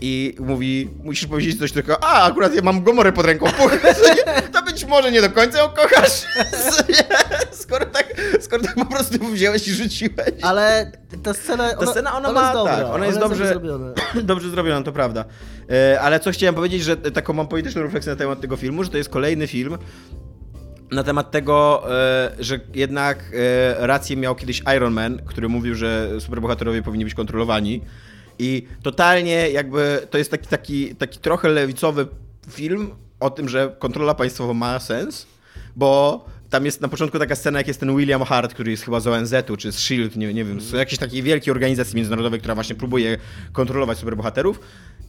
[0.00, 3.46] i mówi, musisz powiedzieć coś tylko, a akurat ja mam Gomorę pod ręką,
[4.52, 6.24] to być może nie do końca ją kochasz,
[7.62, 8.06] skoro tak,
[8.40, 10.42] skoro tak po prostu wziąłeś i rzuciłeś.
[10.42, 13.48] Ale ta scena, ta scena ona, ona ma, jest dobra, tak, ona, ona jest, dobrze,
[13.48, 13.92] zrobiona.
[14.22, 15.24] dobrze zrobiona, to prawda.
[15.70, 18.90] E, ale coś chciałem powiedzieć, że taką mam polityczną refleksję na temat tego filmu, że
[18.90, 19.78] to jest kolejny film,
[20.90, 26.20] na temat tego, e, że jednak e, rację miał kiedyś Iron Man, który mówił, że
[26.20, 27.82] superbohaterowie powinni być kontrolowani.
[28.38, 32.06] I totalnie jakby to jest taki, taki, taki trochę lewicowy
[32.50, 35.26] film o tym, że kontrola państwowa ma sens,
[35.76, 39.00] bo tam jest na początku taka scena, jak jest ten William Hart, który jest chyba
[39.00, 42.54] z ONZ-u, czy z SHIELD, nie, nie wiem, z jakiejś takiej wielkiej organizacji międzynarodowej, która
[42.54, 43.18] właśnie próbuje
[43.52, 44.60] kontrolować superbohaterów.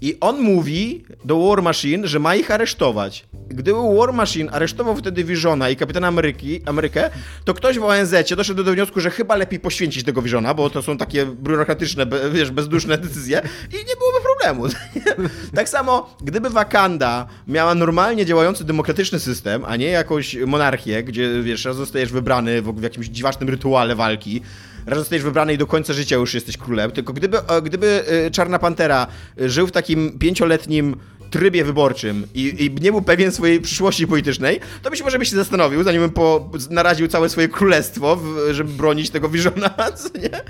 [0.01, 3.25] I on mówi do War Machine, że ma ich aresztować.
[3.47, 7.09] Gdyby War Machine aresztował wtedy Visiona i Kapitana Ameryki, Amerykę,
[7.45, 10.81] to ktoś w ONZ doszedł do wniosku, że chyba lepiej poświęcić tego Visiona, bo to
[10.81, 14.75] są takie biurokratyczne, wiesz, bezduszne decyzje i nie byłoby problemu.
[15.55, 21.63] tak samo, gdyby Wakanda miała normalnie działający demokratyczny system, a nie jakąś monarchię, gdzie, wiesz,
[21.63, 24.41] zostajesz wybrany w jakimś dziwacznym rytuale walki,
[24.85, 28.59] raz zostajesz wybrany i do końca życia już jesteś królem, tylko gdyby, gdyby e, Czarna
[28.59, 30.95] Pantera żył w takim pięcioletnim
[31.29, 35.35] trybie wyborczym i, i, nie był pewien swojej przyszłości politycznej, to być może by się
[35.35, 38.19] zastanowił, zanim bym po, naraził całe swoje królestwo,
[38.51, 39.75] żeby bronić tego Visiona,
[40.23, 40.41] nie?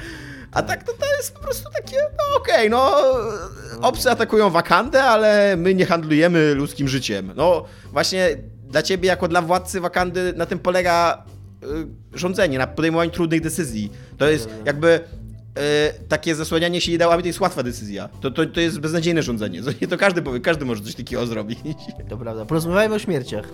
[0.52, 3.02] A tak to, to jest po prostu takie, no okej, okay, no
[3.82, 7.32] obcy atakują Wakandę, ale my nie handlujemy ludzkim życiem.
[7.36, 11.39] No właśnie dla ciebie jako dla władcy Wakandy na tym polega y,
[12.14, 13.92] rządzenie, na podejmowaniu trudnych decyzji.
[14.18, 15.00] To jest jakby
[15.60, 18.10] Yy, takie zasłanianie się ideałami to jest łatwa decyzja.
[18.22, 19.62] To, to, to jest beznadziejne rządzenie.
[19.64, 21.60] To, to każdy powie, każdy może coś takiego zrobić.
[22.10, 22.46] To prawda.
[22.46, 23.46] Porozmawiajmy o śmierciach.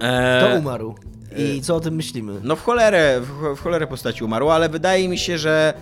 [0.00, 0.94] Eee, Kto umarł?
[1.36, 2.40] I co o tym myślimy?
[2.42, 5.74] No w cholerę, w, cholerę postaci umarł, ale wydaje mi się, że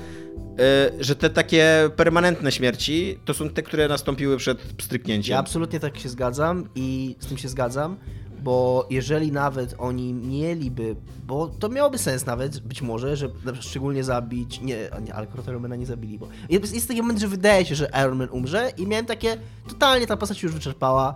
[0.96, 5.32] yy, że te takie permanentne śmierci to są te, które nastąpiły przed stryknięciem.
[5.32, 7.96] Ja absolutnie tak się zgadzam i z tym się zgadzam
[8.42, 13.28] bo jeżeli nawet oni mieliby, bo to miałoby sens nawet, być może, że
[13.60, 17.64] szczególnie zabić, nie, nie ale Ironmana nie zabili, bo jest, jest taki moment, że wydaje
[17.66, 19.36] się, że Iron Man umrze i miałem takie,
[19.68, 21.14] totalnie ta postać już wyczerpała,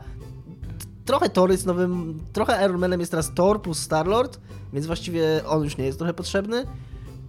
[1.04, 4.40] trochę Thor jest nowym, trochę Iron Manem jest teraz Thor plus Star-Lord,
[4.72, 6.64] więc właściwie on już nie jest trochę potrzebny,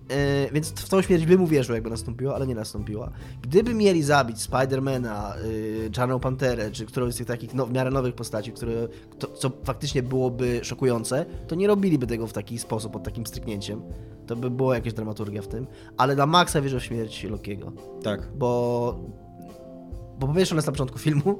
[0.10, 3.12] Yy, więc w tą śmierć bym uwierzył, jakby nastąpiła, ale nie nastąpiła.
[3.42, 5.36] Gdyby mieli zabić Spidermana,
[5.84, 8.88] yy, Czarną Panterę, czy którąś z tych takich no, w miarę nowych postaci, które,
[9.20, 13.82] to, co faktycznie byłoby szokujące, to nie robiliby tego w taki sposób, pod takim stryknięciem.
[14.28, 15.68] To by było jakieś dramaturgia w tym.
[15.98, 17.72] Ale na maksa wierzę w śmierć Lokiego.
[18.04, 18.28] Tak.
[18.38, 19.00] Bo...
[20.20, 21.40] Bo po pierwsze, ona jest na początku filmu.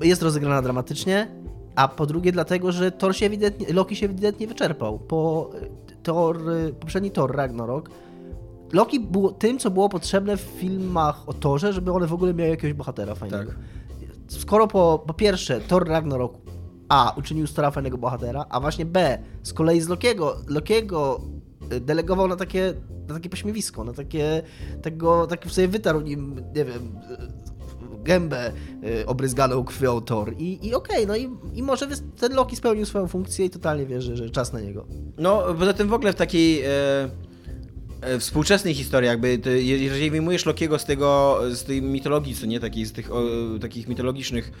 [0.00, 1.28] yy, jest rozegrana dramatycznie,
[1.76, 4.98] a po drugie dlatego, że Thor się ewidentnie, Loki się ewidentnie wyczerpał.
[4.98, 5.50] Po
[6.06, 6.38] Thor,
[6.80, 7.90] poprzedni Thor Ragnarok,
[8.72, 12.50] Loki było tym, co było potrzebne w filmach o Torze, żeby one w ogóle miały
[12.50, 13.50] jakiegoś bohatera fajnego.
[13.50, 13.58] Tak.
[14.28, 16.34] Skoro po, po pierwsze Thor Ragnarok
[16.88, 21.20] A uczynił z Thora fajnego bohatera, a właśnie B z kolei z Lokiego, Lokiego
[21.72, 22.74] y, delegował na takie,
[23.08, 24.42] na takie pośmiewisko, na takie,
[24.82, 26.98] tego, taki sobie wytarł nim, nie wiem,
[28.06, 28.52] gębę
[29.00, 30.34] y, obryzganą krwią Thor.
[30.38, 31.86] I, i okej, okay, no i, i może
[32.20, 34.86] ten Loki spełnił swoją funkcję i totalnie wierzę, że czas na niego.
[35.18, 36.62] No, poza tym w ogóle w takiej...
[36.62, 36.68] E,
[38.00, 42.60] e współczesnej historii, jakby to, jeżeli wyjmujesz Lokiego z tego, z tej mitologii, co nie,
[42.60, 43.24] takiej, z tych o,
[43.60, 44.52] takich mitologicznych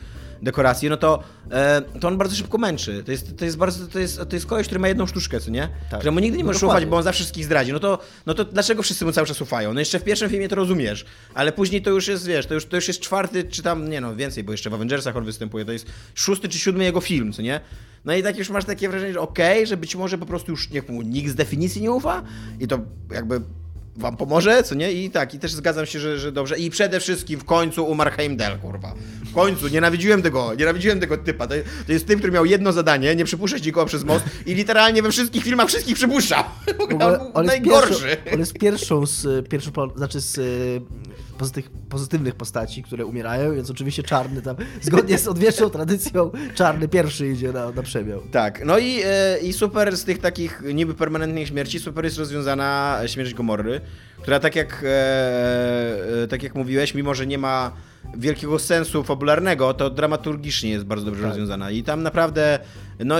[0.42, 3.02] dekoracji, no to, e, to on bardzo szybko męczy.
[3.04, 5.50] To jest, to jest bardzo, to jest, to jest koleś, który ma jedną sztuczkę, co
[5.50, 5.68] nie?
[5.90, 6.00] Tak.
[6.00, 7.72] Któremu nigdy nie no możesz ufać, bo on zawsze wszystkich zdradzi.
[7.72, 9.74] No to, no to dlaczego wszyscy mu cały czas ufają?
[9.74, 12.66] No jeszcze w pierwszym filmie to rozumiesz, ale później to już jest, wiesz, to już,
[12.66, 15.64] to już jest czwarty, czy tam, nie no, więcej, bo jeszcze w Avengersach on występuje,
[15.64, 17.60] to jest szósty czy siódmy jego film, co nie?
[18.04, 20.52] No i tak już masz takie wrażenie, że okej, okay, że być może po prostu
[20.52, 22.22] już niech mu nikt z definicji nie ufa
[22.60, 22.78] i to
[23.10, 23.40] jakby
[23.96, 24.92] wam pomoże, co nie?
[24.92, 26.58] I tak, i też zgadzam się, że, że dobrze.
[26.58, 28.94] I przede wszystkim w końcu umarł Heimdall, kurwa.
[29.24, 31.46] W końcu, nienawidziłem tego, nienawidziłem tego typa.
[31.46, 31.54] To,
[31.86, 35.10] to jest tym, który miał jedno zadanie, nie przypuszczać nikogo przez most i literalnie we
[35.10, 36.44] wszystkich filmach wszystkich przypuszcza.
[37.34, 38.08] On najgorszy.
[38.08, 40.40] Jest on jest pierwszą z, pierwszą, znaczy z
[41.36, 47.28] pozytyw, pozytywnych postaci, które umierają, więc oczywiście czarny tam, zgodnie z odwieczną tradycją, czarny pierwszy
[47.28, 48.22] idzie na, na przemiał.
[48.30, 53.00] Tak, no i, e, i super z tych takich niby permanentnych śmierci, super jest rozwiązana
[53.06, 53.80] śmierć Gomorry,
[54.22, 57.72] która tak jak, e, e, tak jak mówiłeś, mimo że nie ma
[58.16, 61.30] wielkiego sensu fabularnego, to dramaturgicznie jest bardzo dobrze tak.
[61.30, 61.70] rozwiązana.
[61.70, 62.58] I tam naprawdę,
[63.04, 63.16] no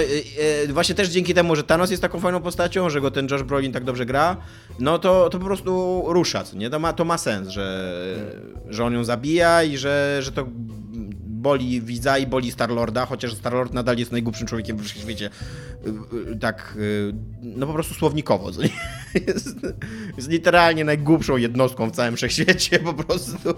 [0.68, 3.72] właśnie też dzięki temu, że Thanos jest taką fajną postacią, że go ten Josh Brolin
[3.72, 4.36] tak dobrze gra,
[4.78, 6.70] no to, to po prostu rusza, nie?
[6.70, 7.96] To ma, to ma sens, że,
[8.68, 10.46] że on ją zabija i że, że to
[11.46, 15.30] boli widza i boli Starlorda, chociaż Starlord nadal jest najgłupszym człowiekiem w świecie.
[15.86, 18.50] Y, y, tak, y, no po prostu słownikowo.
[19.26, 19.56] Jest,
[20.16, 23.54] jest literalnie najgłupszą jednostką w całym wszechświecie po prostu.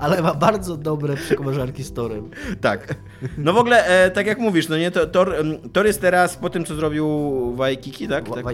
[0.00, 2.30] Ale ma bardzo dobre przekomarzanki z Torem.
[2.60, 2.94] Tak.
[3.38, 5.34] No w ogóle, e, tak jak mówisz, no nie, to, Tor,
[5.72, 7.06] Tor jest teraz po tym, co zrobił
[7.56, 8.24] Waikiki, tak?
[8.34, 8.44] tak?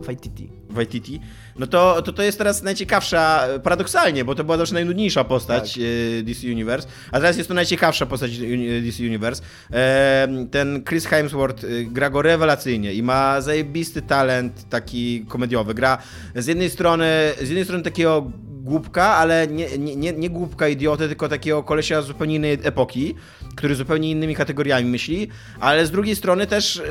[0.00, 0.61] Waititi.
[0.72, 1.20] Waititi.
[1.58, 5.82] No to, to to jest teraz najciekawsza, paradoksalnie, bo to była też najnudniejsza postać tak.
[6.20, 8.38] E, DC Universe, a teraz jest to najciekawsza postać
[8.82, 9.42] DC Universe.
[10.50, 15.74] Ten Chris Hemsworth y, gra go rewelacyjnie i ma zajebisty talent taki komediowy.
[15.74, 15.98] Gra
[16.34, 17.06] z jednej strony,
[17.38, 18.32] z jednej strony takiego
[18.62, 23.14] głupka, ale nie, nie, nie, nie głupka idioty, tylko takiego kolesia z zupełnie innej epoki,
[23.56, 25.28] który zupełnie innymi kategoriami myśli,
[25.60, 26.82] ale z drugiej strony też y,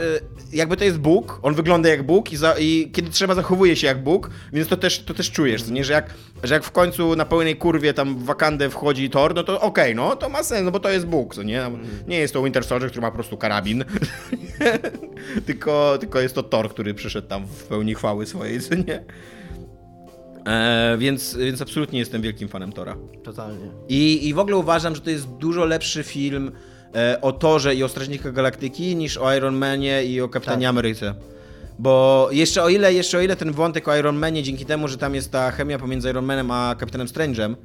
[0.53, 3.87] jakby to jest Bóg, on wygląda jak Bóg i, za, i kiedy trzeba zachowuje się
[3.87, 5.83] jak Bóg, więc to też, to też czujesz, nie?
[5.83, 9.43] Że, jak, że jak w końcu na pełnej kurwie tam w Wakandę wchodzi Thor, no
[9.43, 11.71] to okej, no to ma sens, no bo to jest Bóg, co nie?
[12.07, 13.85] Nie jest to Winter Soldier, który ma po prostu karabin,
[15.47, 19.03] tylko, tylko jest to Thor, który przyszedł tam w pełni chwały swojej, co nie?
[20.47, 22.95] E, więc, więc absolutnie jestem wielkim fanem Tora.
[23.23, 23.65] Totalnie.
[23.89, 26.51] I, I w ogóle uważam, że to jest dużo lepszy film
[26.95, 30.69] e, o Torze i o Strażnikach Galaktyki niż o Iron Manie i o Kapitanie Tak.
[30.69, 31.13] Ameryce.
[31.79, 34.97] Bo jeszcze o ile, jeszcze o ile ten wątek o Iron Manie, dzięki temu, że
[34.97, 37.55] tam jest ta chemia pomiędzy Iron Manem a Kapitanem Strange'em,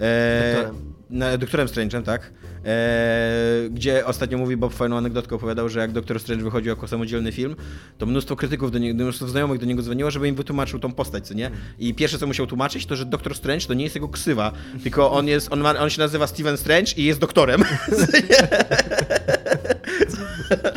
[0.00, 0.92] e, Doktorem.
[1.10, 2.32] na- doktorem Strange'em, tak?
[2.64, 7.32] E, gdzie ostatnio mówi Bob fajną anegdotkę opowiadał, że jak Doktor Strange wychodził jako samodzielny
[7.32, 7.56] film,
[7.98, 11.26] to mnóstwo krytyków do niego, mnóstwo znajomych do niego dzwoniło, żeby im wytłumaczył tą postać,
[11.26, 11.50] co nie?
[11.78, 15.12] I pierwsze co musiał tłumaczyć, to że Doktor Strange to nie jest jego ksywa, tylko
[15.12, 17.64] on jest, on, ma, on się nazywa Steven Strange i jest doktorem.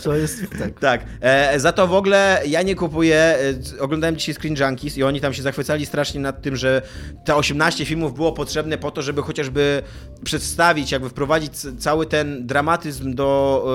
[0.03, 0.79] To jest tak.
[0.79, 1.01] Tak.
[1.21, 3.15] E, za to w ogóle ja nie kupuję.
[3.77, 6.81] E, oglądałem dzisiaj Screen Junkies i oni tam się zachwycali strasznie nad tym, że
[7.25, 9.81] te 18 filmów było potrzebne po to, żeby chociażby
[10.23, 13.65] przedstawić, jakby wprowadzić cały ten dramatyzm do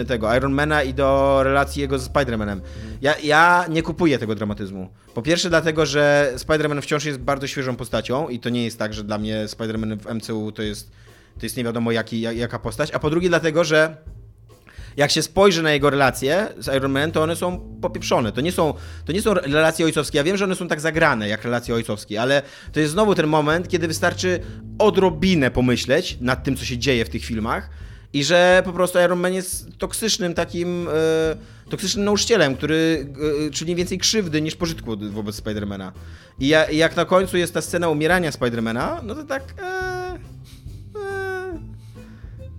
[0.00, 2.60] e, tego Ironmana i do relacji jego z Spider-Manem.
[3.00, 4.88] Ja, ja nie kupuję tego dramatyzmu.
[5.14, 8.94] Po pierwsze dlatego, że Spider-Man wciąż jest bardzo świeżą postacią i to nie jest tak,
[8.94, 10.90] że dla mnie Spider-Man w MCU to jest,
[11.40, 13.96] to jest nie wiadomo jaki, jak- jaka postać, a po drugie dlatego, że
[14.96, 18.32] jak się spojrzy na jego relacje z Iron Man, to one są popieprzone.
[18.32, 18.74] To nie są,
[19.04, 20.18] to nie są relacje ojcowskie.
[20.18, 23.26] Ja wiem, że one są tak zagrane jak relacje ojcowskie, ale to jest znowu ten
[23.26, 24.40] moment, kiedy wystarczy
[24.78, 27.70] odrobinę pomyśleć nad tym, co się dzieje w tych filmach
[28.12, 33.06] i że po prostu Iron Man jest toksycznym takim, e, toksycznym nauczycielem, który
[33.46, 35.92] e, czyni więcej krzywdy niż pożytku wobec Spidermana.
[36.38, 39.42] I, ja, I jak na końcu jest ta scena umierania Spidermana, no to tak...
[39.58, 39.91] E, e,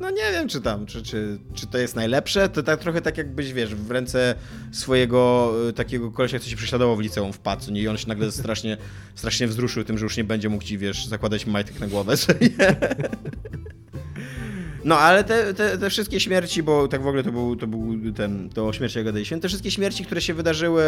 [0.03, 2.49] no nie wiem, czy tam, czy, czy, czy to jest najlepsze.
[2.49, 4.35] To tak trochę tak jakbyś, wiesz, w ręce
[4.71, 7.81] swojego y, takiego kolesia, co się prześladował w liceum wpadł, nie?
[7.81, 8.77] I on się nagle strasznie,
[9.15, 12.15] strasznie wzruszył tym, że już nie będzie mógł ci, wiesz, zakładać majtek na głowę.
[14.85, 18.13] No, ale te, te, te wszystkie śmierci, bo tak w ogóle to był, to był
[18.15, 20.83] ten, to o śmierci Święt, te wszystkie śmierci, które się wydarzyły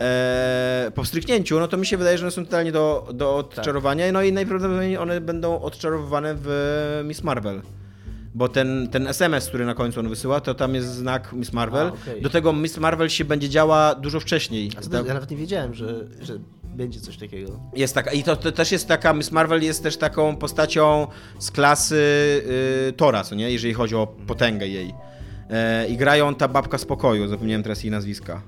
[0.00, 4.12] e, po wstryknięciu, no to mi się wydaje, że one są totalnie do, do odczarowania,
[4.12, 7.62] no i najprawdopodobniej one będą odczarowywane w Miss Marvel.
[8.34, 11.86] Bo ten, ten SMS, który na końcu on wysyła, to tam jest znak Miss Marvel.
[11.86, 12.22] A, okej.
[12.22, 14.70] Do tego Miss Marvel się będzie działa dużo wcześniej.
[14.76, 17.60] A to, ja nawet nie wiedziałem, że, że będzie coś takiego.
[17.76, 21.06] Jest taka, i to, to też jest taka, Miss Marvel jest też taką postacią
[21.38, 21.96] z klasy
[22.88, 24.94] y, Tora, co nie, jeżeli chodzi o potęgę jej.
[25.50, 28.42] E, I grają ta babka z pokoju, zapomniałem teraz jej nazwiska.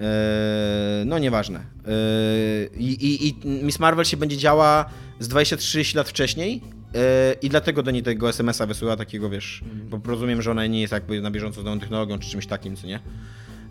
[0.00, 1.58] E, no nieważne.
[1.58, 1.62] E,
[2.76, 4.84] i, i, I Miss Marvel się będzie działa
[5.20, 6.62] z 20-30 lat wcześniej
[7.42, 10.92] i dlatego do niej tego SMS-a wysyła takiego, wiesz, bo rozumiem, że ona nie jest
[10.92, 13.00] jakby na bieżąco z nową technologią czy czymś takim, co nie?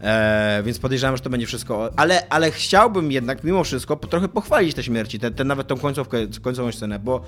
[0.02, 1.92] E, więc podejrzewam, że to będzie wszystko.
[1.96, 6.18] Ale, ale chciałbym jednak mimo wszystko trochę pochwalić te śmierci, te, te nawet tą końcówkę,
[6.42, 7.22] końcową scenę, bo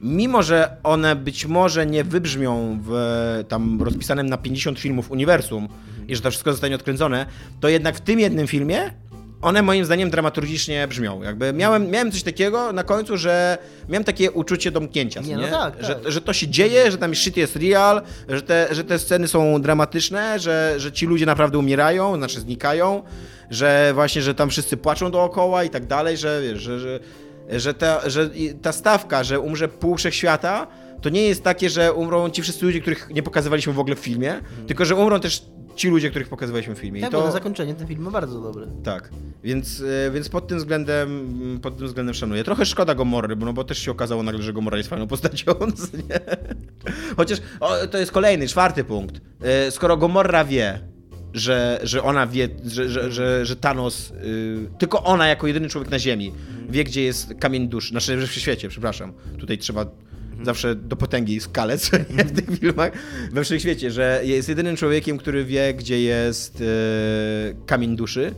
[0.00, 5.68] mimo, że one być może nie wybrzmią w tam rozpisanym na 50 filmów uniwersum
[6.08, 7.26] i że to wszystko zostanie odkręcone,
[7.60, 8.90] to jednak w tym jednym filmie
[9.42, 11.22] one moim zdaniem dramaturgicznie brzmią.
[11.22, 15.36] Jakby miałem, miałem coś takiego na końcu, że miałem takie uczucie domknięcia, Nie, nie?
[15.36, 16.12] no tak, że, tak.
[16.12, 19.62] że to się dzieje, że tam shit jest real, że te, że te sceny są
[19.62, 23.02] dramatyczne, że, że ci ludzie naprawdę umierają, znaczy znikają,
[23.50, 27.00] że właśnie, że tam wszyscy płaczą dookoła i tak dalej, że wiesz, że, że,
[27.50, 28.30] że, ta, że
[28.62, 30.66] ta stawka, że umrze pół wszechświata,
[31.02, 33.98] to nie jest takie, że umrą ci wszyscy ludzie, których nie pokazywaliśmy w ogóle w
[33.98, 35.42] filmie, tylko że umrą też
[35.80, 36.98] ci ludzie, których pokazywaliśmy w filmie.
[36.98, 37.24] I Tak, to...
[37.24, 38.66] na zakończenie ten film ma bardzo dobry.
[38.84, 39.10] Tak,
[39.44, 42.44] więc, e, więc pod tym względem pod tym względem szanuję.
[42.44, 45.52] Trochę szkoda Gomorry, bo, no bo też się okazało nagle, że Gomorra jest fajną postacią.
[46.08, 46.20] nie?
[47.16, 49.20] Chociaż o, to jest kolejny, czwarty punkt.
[49.42, 50.80] E, Skoro Gomorra wie,
[51.34, 55.90] że, że ona wie, że, że, że, że Thanos, y, tylko ona jako jedyny człowiek
[55.90, 56.32] na Ziemi
[56.68, 59.12] wie, gdzie jest kamień dusz, znaczy w świecie, przepraszam.
[59.38, 59.86] Tutaj trzeba
[60.42, 61.90] zawsze do potęgi skalec
[62.28, 62.92] w tych filmach
[63.32, 66.64] we wszechświecie, że jest jedynym człowiekiem, który wie, gdzie jest y,
[67.66, 68.34] kamień duszy.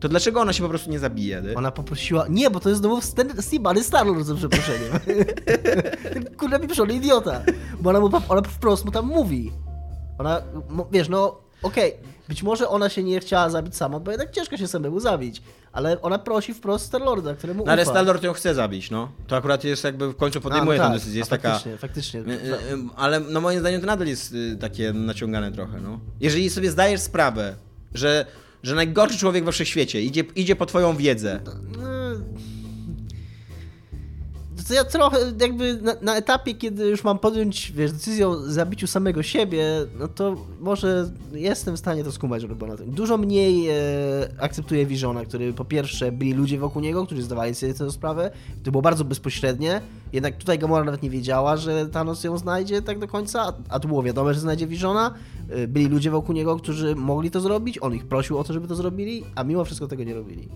[0.00, 1.42] To dlaczego ona się po prostu nie zabije?
[1.42, 1.54] ty?
[1.54, 2.26] Ona poprosiła.
[2.28, 3.00] Nie, bo to jest znowu
[3.40, 4.92] Steve Star-Lord za przeproszeniem.
[6.38, 7.42] Kurde, pieprzony idiota.
[7.80, 9.52] Bo ona, mu, ona wprost mu tam mówi.
[10.18, 10.42] Ona,
[10.92, 11.92] wiesz, no okej,
[12.32, 15.42] być może ona się nie chciała zabić sama, bo jednak ciężko się samemu zabić.
[15.72, 17.90] Ale ona prosi wprost Star-Lorda, któremu No ale ufa.
[17.90, 19.12] Star-Lord ją chce zabić, no.
[19.26, 21.18] To akurat jest jakby w końcu podejmuje no tę tak, decyzję.
[21.18, 21.52] Jest a taka...
[21.52, 22.20] Faktycznie, faktycznie.
[22.20, 26.00] Y, y, y, Ale no moim zdaniem to nadal jest takie naciągane trochę, no.
[26.20, 27.54] Jeżeli sobie zdajesz sprawę,
[27.94, 28.26] że,
[28.62, 31.52] że najgorszy człowiek we wszechświecie idzie, idzie po twoją wiedzę, No,
[34.64, 38.86] to ja trochę jakby na, na, etapie, kiedy już mam podjąć wiesz, decyzję o zabiciu
[38.86, 39.64] samego siebie,
[39.98, 42.90] no to może jestem w stanie to skumać na tym.
[42.90, 43.74] Dużo mniej e,
[44.38, 48.30] akceptuję Visiona, który po pierwsze byli ludzie wokół niego, którzy zdawali sobie tę sprawę,
[48.62, 49.80] to było bardzo bezpośrednie,
[50.12, 53.88] jednak tutaj Gamora nawet nie wiedziała, że Thanos ją znajdzie tak do końca, a tu
[53.88, 55.14] było wiadomo, że znajdzie Visiona.
[55.48, 58.68] E, byli ludzie wokół niego, którzy mogli to zrobić, on ich prosił o to, żeby
[58.68, 60.48] to zrobili, a mimo wszystko tego nie robili.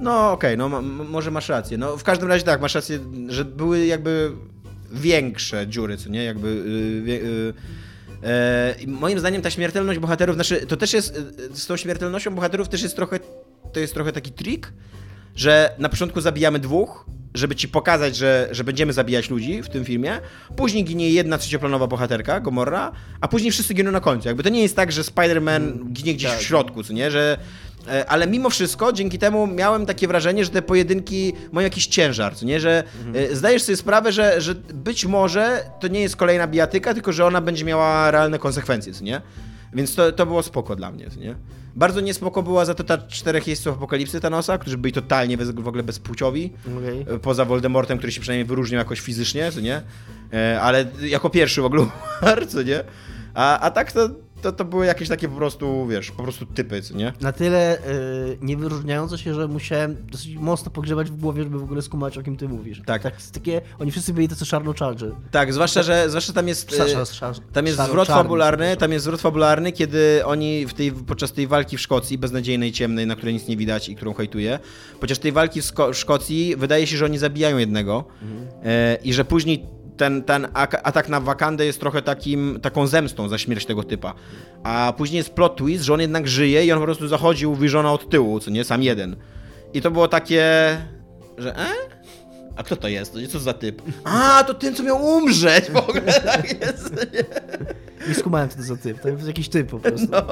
[0.00, 1.78] No okej, okay, no może masz rację.
[1.78, 4.32] No w każdym razie tak, masz rację, że były jakby
[4.92, 6.24] większe dziury, co nie?
[6.24, 6.48] Jakby...
[6.48, 7.54] Yy, yy,
[8.80, 12.68] yy, moim zdaniem ta śmiertelność bohaterów, znaczy to też jest, y, z tą śmiertelnością bohaterów
[12.68, 13.20] też jest trochę,
[13.72, 14.72] to jest trochę taki trik,
[15.36, 19.84] że na początku zabijamy dwóch, żeby ci pokazać, że, że będziemy zabijać ludzi w tym
[19.84, 20.20] filmie.
[20.56, 24.28] Później ginie jedna trzecioplanowa bohaterka, Gomorra, a później wszyscy giną na końcu.
[24.28, 26.40] Jakby to nie jest tak, że Spider-Man ginie gdzieś tak.
[26.40, 27.10] w środku, co nie?
[27.10, 27.38] Że
[27.88, 32.36] E, ale mimo wszystko dzięki temu miałem takie wrażenie, że te pojedynki mają jakiś ciężar,
[32.36, 32.60] co nie?
[32.60, 33.36] Że mhm.
[33.36, 37.40] zdajesz sobie sprawę, że, że być może to nie jest kolejna bijatyka, tylko że ona
[37.40, 39.22] będzie miała realne konsekwencje, co nie?
[39.72, 41.34] Więc to, to było spoko dla mnie, nie?
[41.76, 45.68] Bardzo niespoko była za to ta czterech jeźdźców apokalipsy Thanosa, którzy byli totalnie bez, w
[45.68, 46.52] ogóle bezpłciowi.
[46.78, 47.14] Okay.
[47.14, 49.82] E, poza Voldemortem, który się przynajmniej wyróżniał jakoś fizycznie, co nie?
[50.60, 51.86] Ale jako pierwszy w ogóle
[52.48, 52.84] co nie?
[53.34, 54.10] A, a tak to
[54.42, 57.12] to, to były jakieś takie po prostu, wiesz, po prostu typy, co nie?
[57.20, 57.78] Na tyle
[58.28, 62.22] yy, niewyróżniające się, że musiałem dosyć mocno pogrzebać w głowie, żeby w ogóle skumać, o
[62.22, 62.82] kim ty mówisz.
[62.86, 63.02] Tak.
[63.02, 65.12] tak takie, oni wszyscy byli tacy czarno Charger.
[65.30, 66.78] Tak, zwłaszcza, że zwłaszcza tam jest, yy,
[67.52, 71.76] tam jest zwrot fabularny, tam jest zwrot fabularny, kiedy oni w tej, podczas tej walki
[71.76, 74.58] w Szkocji, beznadziejnej, ciemnej, na której nic nie widać i którą hejtuję,
[75.00, 78.40] podczas tej walki w, Szko w Szkocji wydaje się, że oni zabijają jednego mhm.
[78.42, 80.48] yy, i że później ten, ten
[80.82, 84.14] atak na Wakandę jest trochę takim, taką zemstą za śmierć tego typa.
[84.62, 87.92] A później jest plot twist, że on jednak żyje i on po prostu zachodził wyżona
[87.92, 89.16] od tyłu, co nie, sam jeden.
[89.74, 90.42] I to było takie,
[91.38, 91.66] że e?
[92.56, 93.14] A kto to jest?
[93.28, 93.82] Co za typ?
[94.04, 96.20] A, to ten, co miał umrzeć w ogóle.
[96.32, 97.24] Tak jest, nie?
[98.08, 99.00] Nie skumałem, co to za typ.
[99.00, 100.06] To jest jakiś typ po prostu.
[100.10, 100.24] No,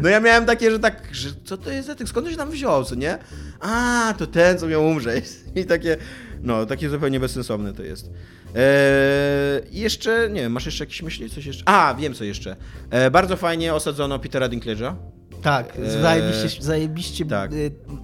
[0.00, 2.08] no ja miałem takie, że tak, że co to jest za typ?
[2.08, 3.18] Skąd się tam wziął, co nie?
[3.60, 5.24] A, to ten, co miał umrzeć.
[5.54, 5.96] I takie,
[6.44, 8.10] no, takie zupełnie bezsensowne to jest.
[8.54, 11.30] Eee, jeszcze, nie wiem, masz jeszcze jakieś myśli?
[11.30, 11.62] Coś jeszcze?
[11.66, 12.56] A, wiem co jeszcze.
[12.90, 14.94] Eee, bardzo fajnie osadzono Petera Dinklage'a.
[15.42, 17.52] Tak, eee, zajebiście, zajebiście tak.
[17.52, 17.54] E,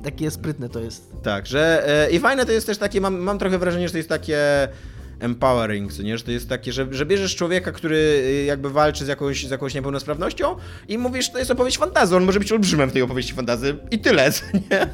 [0.05, 1.12] takie sprytne to jest.
[1.22, 3.98] Tak, że e, i fajne to jest też takie, mam, mam trochę wrażenie, że to
[3.98, 4.38] jest takie
[5.20, 6.18] empowering, nie?
[6.18, 9.50] że to jest takie, że, że bierzesz człowieka, który y, jakby walczy z jakąś, z
[9.50, 10.56] jakąś niepełnosprawnością
[10.88, 13.98] i mówisz, to jest opowieść fantazy, on może być olbrzymem w tej opowieści fantazy i
[13.98, 14.30] tyle,
[14.70, 14.87] nie?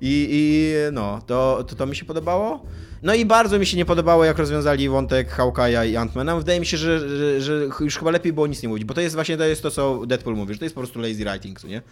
[0.00, 2.66] I, i no, to, to, to mi się podobało.
[3.02, 6.36] No i bardzo mi się nie podobało, jak rozwiązali wątek Hawkeye'a i Antmana.
[6.36, 9.00] Wydaje mi się, że, że, że, już chyba lepiej było nic nie mówić, bo to
[9.00, 11.64] jest właśnie to, jest to co Deadpool mówi, że to jest po prostu lazy writing,
[11.64, 11.82] nie?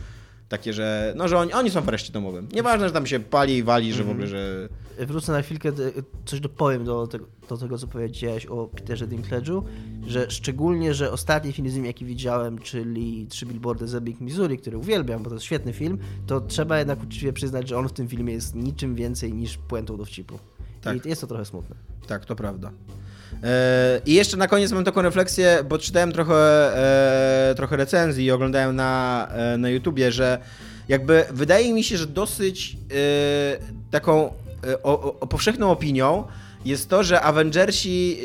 [0.48, 2.48] Takie, że no, że oni, oni są w areszcie domowym.
[2.52, 4.68] Nieważne, że tam się pali i wali, że w ogóle, że...
[4.98, 5.72] Wrócę na chwilkę,
[6.24, 9.62] coś dopowiem do tego, do tego co powiedziałeś o Peterze Dinklage'u,
[10.06, 14.58] że szczególnie, że ostatni film z nim, jaki widziałem, czyli Trzy Billboardy za Big Missouri,
[14.58, 17.92] który uwielbiam, bo to jest świetny film, to trzeba jednak uczciwie przyznać, że on w
[17.92, 20.38] tym filmie jest niczym więcej niż puentą dowcipu.
[20.80, 21.06] Tak.
[21.06, 21.76] I jest to trochę smutne.
[22.06, 22.70] Tak, to prawda.
[23.42, 26.34] E, I jeszcze na koniec mam taką refleksję, bo czytałem trochę,
[27.50, 30.38] e, trochę recenzji i oglądałem na, e, na YouTubie, że
[30.88, 32.76] jakby wydaje mi się, że dosyć
[33.90, 34.32] taką
[34.82, 36.24] o, o powszechną opinią
[36.64, 38.18] jest to, że Avengersi,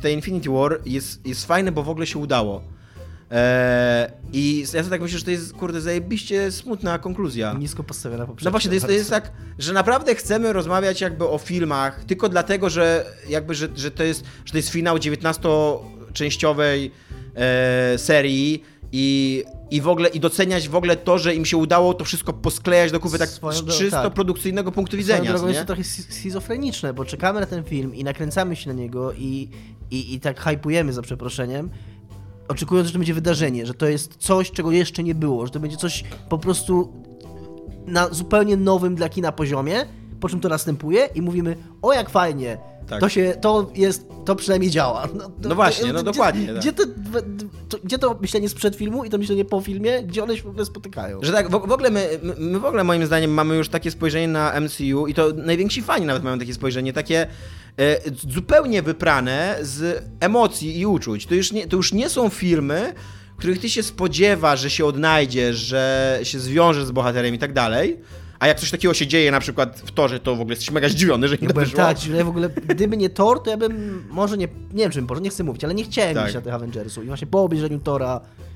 [0.00, 2.62] te Infinity War jest, jest fajne, bo w ogóle się udało.
[3.30, 7.52] Eee, I ja sobie tak myślę, że to jest, kurde, zajebiście smutna konkluzja.
[7.52, 8.48] Nisko postawiona poprzednio.
[8.48, 12.28] No właśnie, to jest, to jest tak, że naprawdę chcemy rozmawiać jakby o filmach, tylko
[12.28, 16.90] dlatego, że jakby, że, że, to, jest, że to jest finał 19-częściowej
[17.34, 18.62] e, serii
[18.92, 22.32] i, i w ogóle i doceniać w ogóle to, że im się udało to wszystko
[22.32, 23.40] posklejać do kupy tak z
[23.78, 24.14] czysto tak.
[24.14, 25.30] produkcyjnego punktu widzenia.
[25.30, 29.12] Drogą jest to trochę schizofreniczne, bo czekamy na ten film i nakręcamy się na niego
[29.12, 29.48] i,
[29.90, 31.70] i, i tak hypujemy za przeproszeniem,
[32.48, 35.60] oczekując, że to będzie wydarzenie, że to jest coś, czego jeszcze nie było, że to
[35.60, 36.92] będzie coś po prostu
[37.86, 39.86] na zupełnie nowym dla kina poziomie,
[40.20, 43.00] po czym to następuje i mówimy, o jak fajnie, tak.
[43.00, 45.08] to się, to jest, to przynajmniej działa.
[45.14, 46.46] No, no właśnie, no gdzie, dokładnie.
[46.46, 46.56] Tak.
[46.56, 46.82] Gdzie, to,
[47.68, 50.46] to, gdzie to myślenie sprzed filmu i to myślenie po filmie, gdzie one się w
[50.46, 51.18] ogóle spotykają?
[51.22, 54.28] Że tak, w, w ogóle my, my w ogóle moim zdaniem mamy już takie spojrzenie
[54.28, 57.26] na MCU i to najwięksi fani nawet mają takie spojrzenie, takie
[58.28, 61.26] zupełnie wyprane z emocji i uczuć.
[61.26, 62.94] To już nie, to już nie są filmy,
[63.36, 68.00] których ty się spodziewa, że się odnajdziesz, że się zwiążesz z bohaterem i tak dalej,
[68.38, 70.88] a jak coś takiego się dzieje na przykład w torze, to w ogóle jesteś mega
[70.88, 71.76] zdziwiony, że nie ja to wyszło.
[71.76, 74.98] Tak, ja w ogóle, gdyby nie Thor, to ja bym, może nie, nie wiem czy
[74.98, 76.26] bym poszedł, nie chcę mówić, ale nie chciałem tak.
[76.26, 78.55] iść na tych Avengersów i właśnie po obejrzeniu Tora E,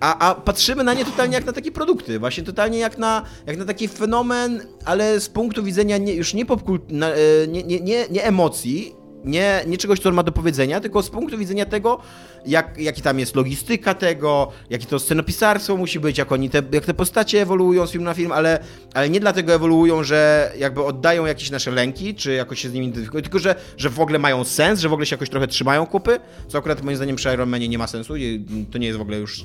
[0.00, 3.56] a, a patrzymy na nie totalnie jak na takie produkty, właśnie totalnie jak na, jak
[3.56, 8.06] na taki fenomen, ale z punktu widzenia nie, już nie, popkult, e, nie, nie, nie,
[8.10, 12.00] nie emocji, nie, nie czegoś, co on ma do powiedzenia, tylko z punktu widzenia tego,
[12.46, 16.84] jak, jaki tam jest logistyka tego, jakie to scenopisarstwo musi być, jak oni te, jak
[16.84, 18.58] te postacie ewoluują z filmu na film, ale,
[18.94, 22.86] ale nie dlatego ewoluują, że jakby oddają jakieś nasze lęki, czy jakoś się z nimi
[22.86, 25.86] identyfikują, tylko że, że w ogóle mają sens, że w ogóle się jakoś trochę trzymają
[25.86, 28.98] kupy, co akurat moim zdaniem przy Iron Manie nie ma sensu i to nie jest
[28.98, 29.44] w ogóle już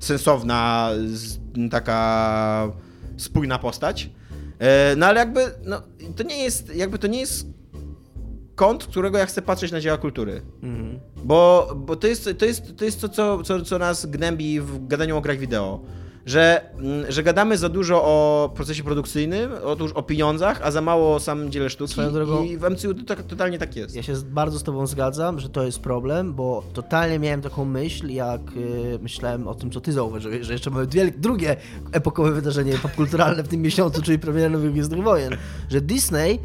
[0.00, 0.90] sensowna
[1.70, 2.72] taka
[3.16, 4.10] spójna postać.
[4.58, 5.82] E, no ale jakby, no,
[6.16, 7.46] to nie jest, jakby to nie jest
[8.58, 10.42] kąt, którego ja chcę patrzeć na dzieła kultury.
[10.62, 11.00] Mhm.
[11.24, 14.86] Bo, bo to jest to, jest, to, jest to co, co, co nas gnębi w
[14.86, 15.80] gadaniu o grach wideo.
[16.26, 21.14] Że, mm, że gadamy za dużo o procesie produkcyjnym, otóż o pieniądzach, a za mało
[21.14, 21.92] o samym dziele sztuki.
[21.92, 23.96] Swoją drogą, I w MCU to tak, totalnie tak jest.
[23.96, 28.08] Ja się bardzo z tobą zgadzam, że to jest problem, bo totalnie miałem taką myśl,
[28.08, 31.56] jak yy, myślałem o tym, co ty zauważyłeś, że jeszcze mamy dwie, drugie
[31.92, 35.36] epokowe wydarzenie popkulturalne w tym miesiącu, czyli premierę Nowych Gwiezdnych Wojen.
[35.68, 36.38] Że Disney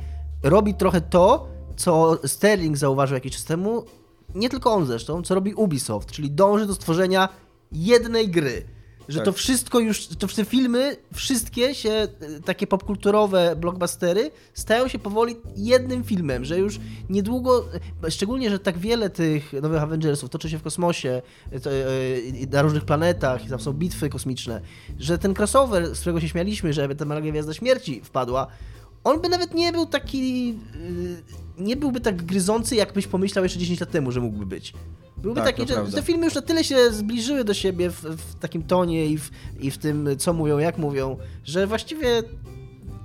[0.43, 3.84] robi trochę to, co Sterling zauważył jakiś czas temu,
[4.36, 7.30] nie tylko on zresztą, co robi Ubisoft, czyli dąży do stworzenia
[7.71, 8.65] jednej gry.
[9.09, 9.26] Że tak.
[9.26, 12.07] to wszystko już, to te filmy, wszystkie się, e,
[12.45, 17.65] takie popkulturowe blockbustery, stają się powoli jednym filmem, że już niedługo,
[18.03, 21.21] e, szczególnie, że tak wiele tych nowych Avengersów toczy się w kosmosie,
[21.51, 24.61] e, na różnych planetach, tam są bitwy kosmiczne,
[24.99, 28.47] że ten crossover, z którego się śmialiśmy, że ta Malaga Gwiazda Śmierci wpadła,
[29.04, 30.56] on by nawet nie był taki.
[30.76, 31.24] Y,
[31.58, 34.74] nie byłby tak gryzący, jakbyś pomyślał jeszcze 10 lat temu, że mógłby być.
[35.18, 38.36] Byłby tak, taki, że te filmy już na tyle się zbliżyły do siebie w, w
[38.36, 42.24] takim tonie i w, i w tym, co mówią, jak mówią, że właściwie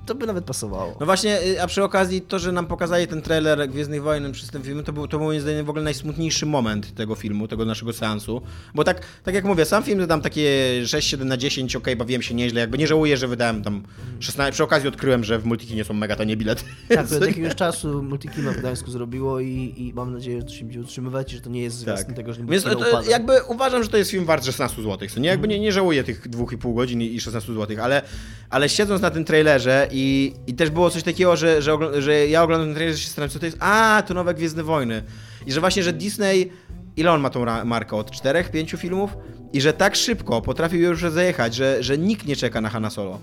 [0.08, 0.96] to by nawet pasowało.
[1.00, 4.50] No właśnie, y, a przy okazji to, że nam pokazali ten trailer Gwiezdnych Wojen przez
[4.50, 7.92] ten film, to był, to moim zdaniem w ogóle najsmutniejszy moment tego filmu, tego naszego
[7.92, 8.42] seansu.
[8.74, 10.50] Bo tak, tak jak mówię, sam film dam takie
[10.84, 13.82] 6-7 na 10, ok, bawiłem się nieźle, jakby nie żałuję, że wydałem tam
[14.20, 16.64] 16, przy okazji odkryłem, że w Multikinie są mega tanie bilety.
[16.88, 20.52] Tak, to od jakiegoś czasu Multikino w Gdańsku zrobiło i, i mam nadzieję, że to
[20.52, 22.16] się będzie utrzymywać i że to nie jest zwiastun tak.
[22.16, 25.28] tego, że nie Więc to, jakby uważam, że to jest film wart 16 zł, nie?
[25.28, 28.02] Jakby nie, nie żałuję tych 2,5 godzin i 16 zł, ale,
[28.50, 29.97] ale siedząc na tym trailerze i,
[30.46, 33.30] i też było coś takiego, że, że, że ja oglądam ten trailer, że się staram,
[33.30, 33.56] co to jest.
[33.60, 35.02] A, to nowe Gwiezdne Wojny.
[35.46, 36.52] I że właśnie, że Disney,
[36.96, 37.96] ile on ma tą markę?
[37.96, 39.16] Od czterech, pięciu filmów?
[39.52, 43.18] I że tak szybko potrafił już zajechać, że, że nikt nie czeka na Hanna Solo.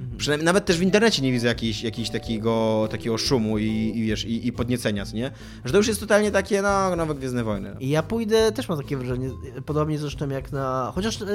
[0.00, 0.18] Mhm.
[0.18, 4.24] Przynajmniej nawet też w internecie nie widzę jakiejś, jakiejś takiego, takiego szumu i, i wiesz,
[4.24, 5.30] i, i podniecenia, nie?
[5.64, 7.76] Że to już jest totalnie takie, no, nowe Gwiezdne Wojny.
[7.80, 9.30] I ja pójdę, też mam takie wrażenie,
[9.66, 10.92] podobnie zresztą jak na...
[10.94, 11.26] Chociaż yy,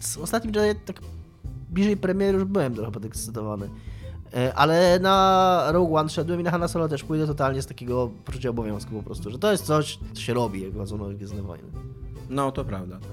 [0.00, 0.54] z ostatnim
[0.84, 1.00] tak
[1.70, 3.70] bliżej premiery już byłem trochę podekscytowany.
[4.54, 8.50] Ale na Rogue One szedłem i na Hanna Solo też pójdę totalnie z takiego poczucia
[8.50, 11.68] obowiązku po prostu, że to jest coś, co się robi, jak wchodzą nowe Gwiezdne Wojny.
[12.30, 13.10] No, to prawda, tak.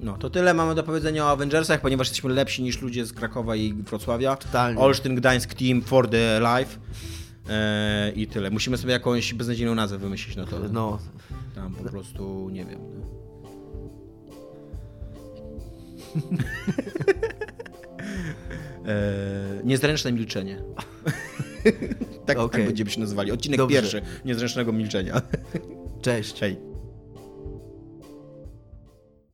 [0.00, 3.56] No, to tyle mamy do powiedzenia o Avengersach, ponieważ jesteśmy lepsi niż ludzie z Krakowa
[3.56, 4.36] i Wrocławia.
[4.36, 4.80] Totalnie.
[4.80, 6.78] Olsztyn, Gdańsk Team for the Life.
[7.50, 8.50] Eee, I tyle.
[8.50, 10.56] Musimy sobie jakąś beznadziejną nazwę wymyślić no to.
[10.72, 10.98] No.
[11.54, 12.80] Tam po prostu, nie wiem.
[18.86, 20.62] E, niezręczne milczenie.
[22.26, 22.60] tak, okay.
[22.60, 23.32] tak będziemy się nazywali.
[23.32, 23.76] Odcinek Dobrze.
[23.76, 25.22] pierwszy Niezręcznego milczenia.
[26.02, 26.40] Cześć.
[26.40, 26.71] Hej.